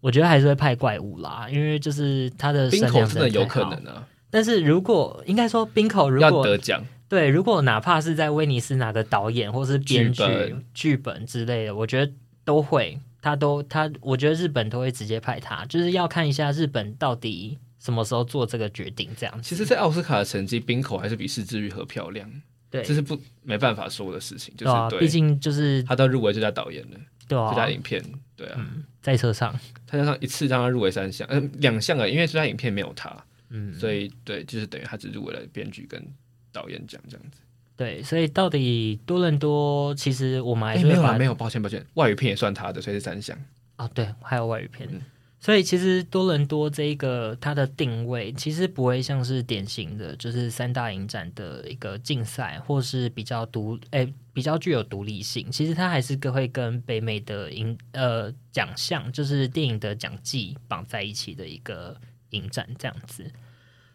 [0.00, 4.04] 我觉得还是会拍怪物啦，因为就是它的声量真的有可能啊。
[4.28, 12.12] 但是如果应该说冰口如果得奖，对，如果哪怕是在威尼斯拿的导演或是编剧剧本之类的，我觉得
[12.44, 19.48] 都会，他都他，我觉得日本都会直接派他，就是要看一下日本到底什么时候做这个决定这样子。
[19.48, 22.30] 其实，在奥斯卡的成绩，冰口还是比是枝裕和漂亮，
[22.68, 28.04] 对，这是不没办法说的事情，就是对，毕竟就是他都入围最佳导演了，对啊，最佳影片，
[28.36, 33.16] 对啊，嗯，在车上，他加上一次让他入围三项，嗯，两项啊，因为最佳影片没有他。
[33.54, 36.02] 嗯，所以对，就是等于他只是为了编剧跟
[36.50, 37.38] 导演奖这样子。
[37.76, 43.36] 对，所以到底多伦多其实我们还是、欸、没有没有，抱歉抱歉，外语片也算他的，所以是三项。
[43.76, 44.88] 哦，对，还有外语片。
[44.92, 45.00] 嗯、
[45.40, 55.50] 所以其实多伦多这一个它的定位其实不会像是典型的，就是三大影展的一个竞赛，或是比较独诶比较具有独立性。
[55.50, 61.96] 其实它还是会跟北美的影呃奖项，就是电影的奖季绑在一起的一个。
[62.32, 63.30] 影展这样子，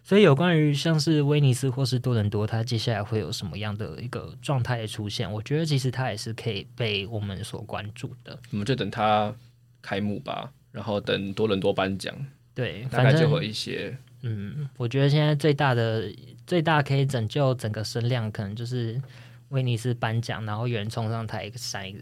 [0.08, 5.30] 所以有关于像是威尼斯或是多伦多，它接下来会有什么样的一个状态的出现？
[5.30, 8.40] 我觉得其实它也是可以被我们所关注的。
[8.52, 9.36] 我们就等它
[9.82, 12.16] 开幕吧，然后等多伦多颁奖，
[12.56, 13.98] 对，大概就会一些。
[14.22, 16.10] 嗯，我觉得现在最大的、
[16.46, 19.02] 最大可以拯救整个声量，可能就是
[19.50, 22.00] 威尼斯颁奖，然后有人冲上台一个闪一个。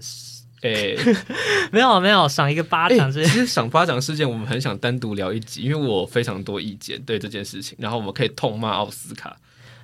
[0.61, 1.15] 诶、欸，
[1.71, 3.11] 没有没有，赏一个巴掌。
[3.11, 7.77] 其实赏巴掌事件，我们很想单独聊一集，因为我非常多意见对这件事情。
[7.79, 9.35] 然后我们可以痛骂奥斯卡。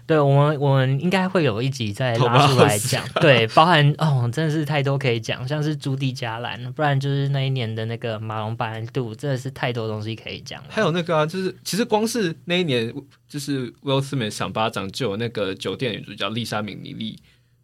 [0.07, 3.01] 对我们，我们应该会有一集再拉出来讲。
[3.21, 10.61] 对，包含哦，真的是太多可以讲，像是朱迪加兰，不然就是那一年的那个马龙白兰度，真的是太多东西可以讲。
[10.67, 12.93] 还有那个啊，就是其实光是那一年，
[13.29, 17.17] 就是威尔斯梅赏巴掌，就有那个酒店女主角丽莎米尼利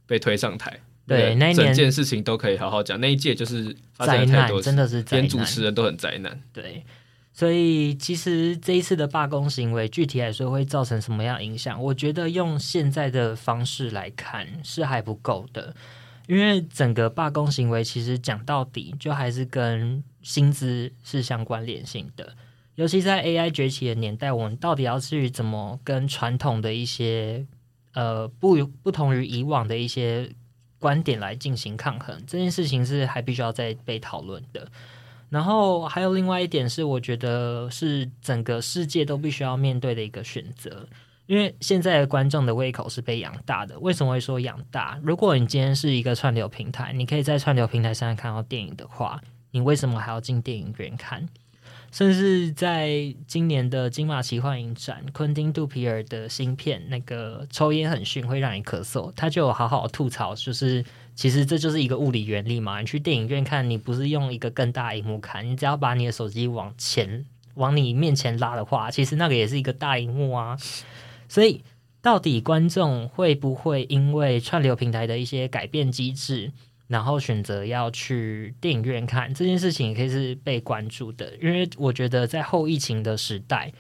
[0.06, 0.80] 被推上台。
[1.08, 3.00] 对，那一年整件事情都可以好好讲。
[3.00, 6.38] 那一届就是灾难，真的是连主持人都很灾难。
[6.52, 6.86] 对，
[7.32, 11.82] 所以其实这一次的罢工行为，具体来说会造成什么样影响？
[11.82, 15.74] 我觉得用现在的方式来看是还不够的，
[16.28, 22.36] 因为整个罢工行为其实讲到底就还是跟薪资是相关联性的。
[22.76, 27.46] 尤其在 AI 崛起的年代，我们到底要去怎么跟传统的一些
[27.94, 30.30] 呃不不同于以往的一些
[30.80, 32.22] 观点来进行抗衡？
[32.26, 34.68] 这件事情是还必须要再被讨论的。
[35.30, 40.88] 然后还有另外一点是，我觉得是整个世界都必须要面对的一个选择。
[41.26, 43.78] 因为现在的观众的胃口是被养大的。
[43.80, 44.98] 为什么会说养大？
[45.04, 49.20] 如果你今天是一个串流平台，你可以在串流平台上看到电影的话，
[49.52, 51.28] 你为什么还要进电影院看？
[51.92, 60.84] 甚至在今年的金马奇幻影展，昆汀·杜皮尔的新片那个抽烟很逊会让你咳嗽，他就好好吐槽，就是
[61.16, 62.80] 其实这就是一个物理原理嘛。
[62.80, 67.26] 你去电影院看，你不是用一个更大荧幕看，你只要把你的手机往前
[67.56, 70.58] 往你面前拉的话，其实那个也是一个大荧幕啊。
[71.28, 71.64] 所以，
[72.02, 76.52] 到底观众会不会因为串流平台的一些改变机制，
[76.88, 81.36] 然后选择要去电影院看这件事情，也可以是被关注的。
[81.42, 83.72] 因为我觉得在后疫情的时代，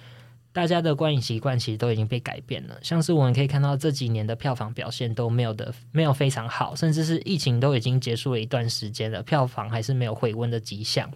[0.52, 2.78] 大家的观影习惯其实都已经被改变了。
[2.82, 11.10] 像是我们可以看到这几年的票房表现都没有的没有非常好，甚至是疫情都已经结束了一段时间了，票房还是没有回温的迹象。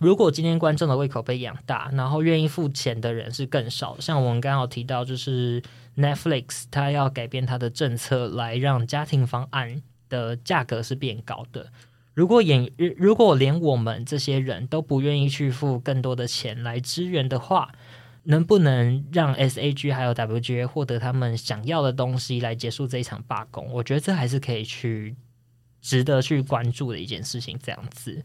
[0.00, 5.62] 如果今天观众的胃口被养大，然后愿意付钱的人是更少，像我们刚刚有提到，就是
[5.98, 11.72] Netflix 它要改变它的政策，来让家庭方案的价格是变高的。
[12.12, 17.72] 如果演，如果连我们这些人都不愿意去付更多的钱来支援的话，
[18.24, 23.72] 能不能让 SAG 还有 WGA 获得他们想要的东西来结束这一场罢工？
[23.72, 25.16] 我觉得这还是可以去
[25.80, 27.58] 值得去关注的一件事情。
[27.62, 28.22] 这样子。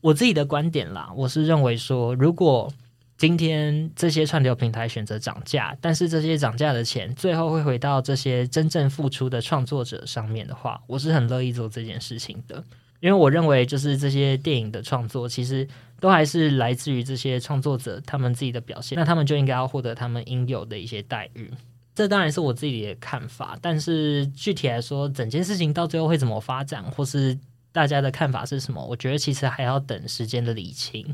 [0.00, 2.70] 我自己的观点啦，我是认为说，如果
[3.18, 12.62] 今天这些串流平台选择涨价，但是这些涨价的钱最后会回到这些真正付出的创作者上面的话，我是很乐意做这件事情的。
[13.00, 15.66] 因为我认为，就是这些电影的创作，其实
[15.98, 21.50] 都还是来自于这些创作者他们自己的表现，那他们就应该要获得他们应有的一些待遇。
[21.96, 27.36] 这当然是我自己的看法，但是具体来说，整件事情到最后会怎么发展，或是
[27.72, 28.84] 大家的看法是什么？
[28.84, 31.04] 我觉得其实还要等时间的理清。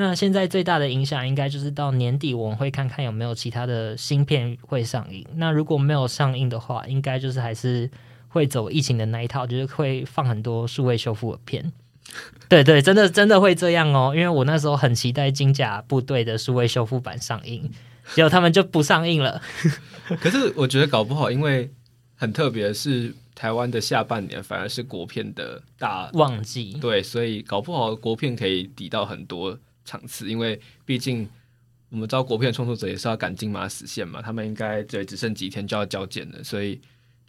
[0.00, 5.26] 那现在最大的影响应该就是到年底，我们会看看有没有其他的新片会上映。
[5.34, 7.90] 那如果没有上映的话，应该就是还是
[8.28, 11.72] 会走疫情的那一套，就是会放很多数位修复的片。
[12.48, 17.68] 对对，真的真的会这样哦，因为我那时候很期待《金甲部队》的数位修复版上映，
[18.14, 19.42] 结果他们就不上映了。
[20.20, 21.68] 可是我觉得搞不好，因为
[22.14, 23.12] 很特别是。
[23.34, 29.56] 台湾的下半年反而是国片的大旺季，对，所以搞不好国片可以抵到很多
[29.88, 31.28] 场次，因为毕竟
[31.88, 36.80] 我们知道国片创作者也是要赶金马死线嘛，他们应该对只剩几天就要交件了，所以。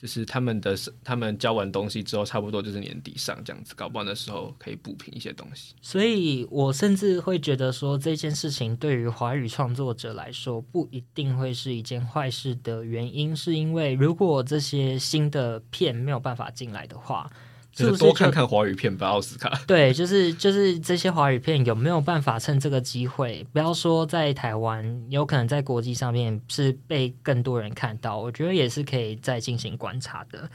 [0.01, 5.76] 就是他们的，他们交完东西之后，差不多就是年底上这样子，搞不好的时候可以补平一些东西。
[5.82, 17.30] 所以我甚至会觉得说，这件事情对于华语创作者来说，不一定会是一件坏事的原因，是因为如果这些新的片没有办法进来的话。
[17.86, 19.60] 就是多看看华语片吧，奥斯卡。
[19.66, 30.50] 对，就是就是这些华语片有没有办法趁这个机会，不要说在台湾，有可能在国际上面是被更多人看到，我觉得也是可以再进行观察的。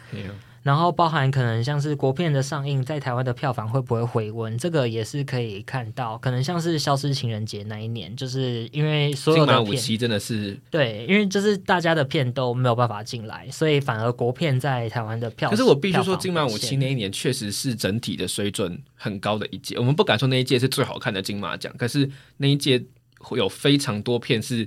[0.65, 6.17] 然后包含可能像是国片的上映，在台湾的票房会不会回温，这个也是可以看到。
[6.17, 15.51] 可能像是《消失情人节》那一年，就是因为所有的片金马五期真的是对，因为就是大家的片都没有办法进来，所以反而国片在台湾的票。
[15.51, 19.77] 可是我必须说，金马五期那一年确实是整体的水准很高的一届。
[19.77, 22.83] 我们不敢说那一届是最好看的金马奖，可是那一届
[23.19, 24.67] 会有非常多片是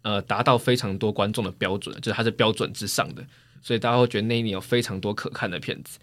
[0.00, 3.22] 呃达到非常多观众的标准，就是它是标准之上的。
[3.60, 5.98] 所以大家会觉得那一年有非常多可看的片子，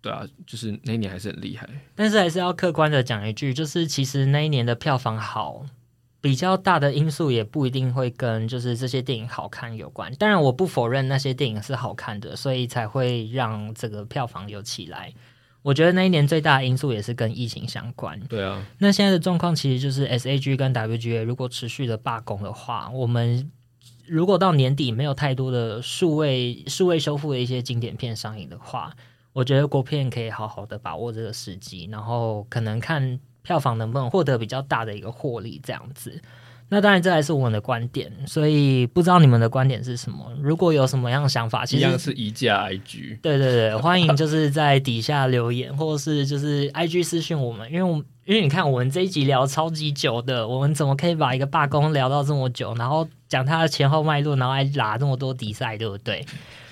[0.00, 1.68] 对啊，就是那一年还是很厉害。
[1.94, 5.64] 但是还是要客观的讲一句，就是其实那一年的票房好，
[6.20, 10.12] 比较大的因素也不一定会跟就是这些电影好看有关。
[10.14, 15.12] 当然，我不否认那些电影是好看的，所以才会让这个票房有起来。
[15.62, 18.20] 我觉得那一年最大的因素也是跟疫情相关。
[18.28, 23.50] 对啊，那现在的状况其实就是 SAG 跟 WGA 如果持续的罢工的话，我们。
[24.06, 28.94] 如果到年底没有太多的数位数位修复的一些经典片上映的话，
[29.32, 36.20] 我觉得国片可以好好的把握这个时机，然后可能看票房能不能获得比较大的一个获利这样子。
[36.68, 40.32] 那当然这还是我们的观点，所以不知道你们的观点是什么？
[40.40, 43.20] 如果有什么样的想法，其实一样是移驾 IG。
[43.20, 48.04] 对对对，欢迎就是在底下留言，或者是就是 IG 私讯我们，因为我们。
[48.24, 56.24] 因为你看，我们这一集聊超级久的，我们怎么可以把一个罢工聊到这么久，然后讲它的前后脉络，然后还拉这么多比赛，对不对？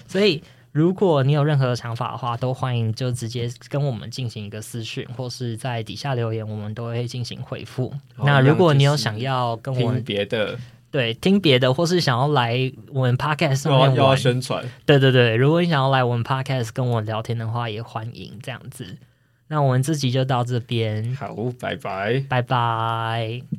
[0.06, 0.42] 所以
[0.72, 7.92] 如果你有任何的想法的话，都欢迎就直接跟我们进行一个私讯，或是在底下留言，我们都会进行回复。
[8.16, 10.58] 好那如果你有想要跟我们听别的，
[10.90, 18.96] 对听别的，或是想要来我们 podcast 上面要要宣传，对对对，如果你想要来我们 podcast 跟我聊天的话，也欢迎这样子。
[19.52, 22.24] 那我们这集就到这边，好，拜拜。
[22.26, 23.42] 拜拜。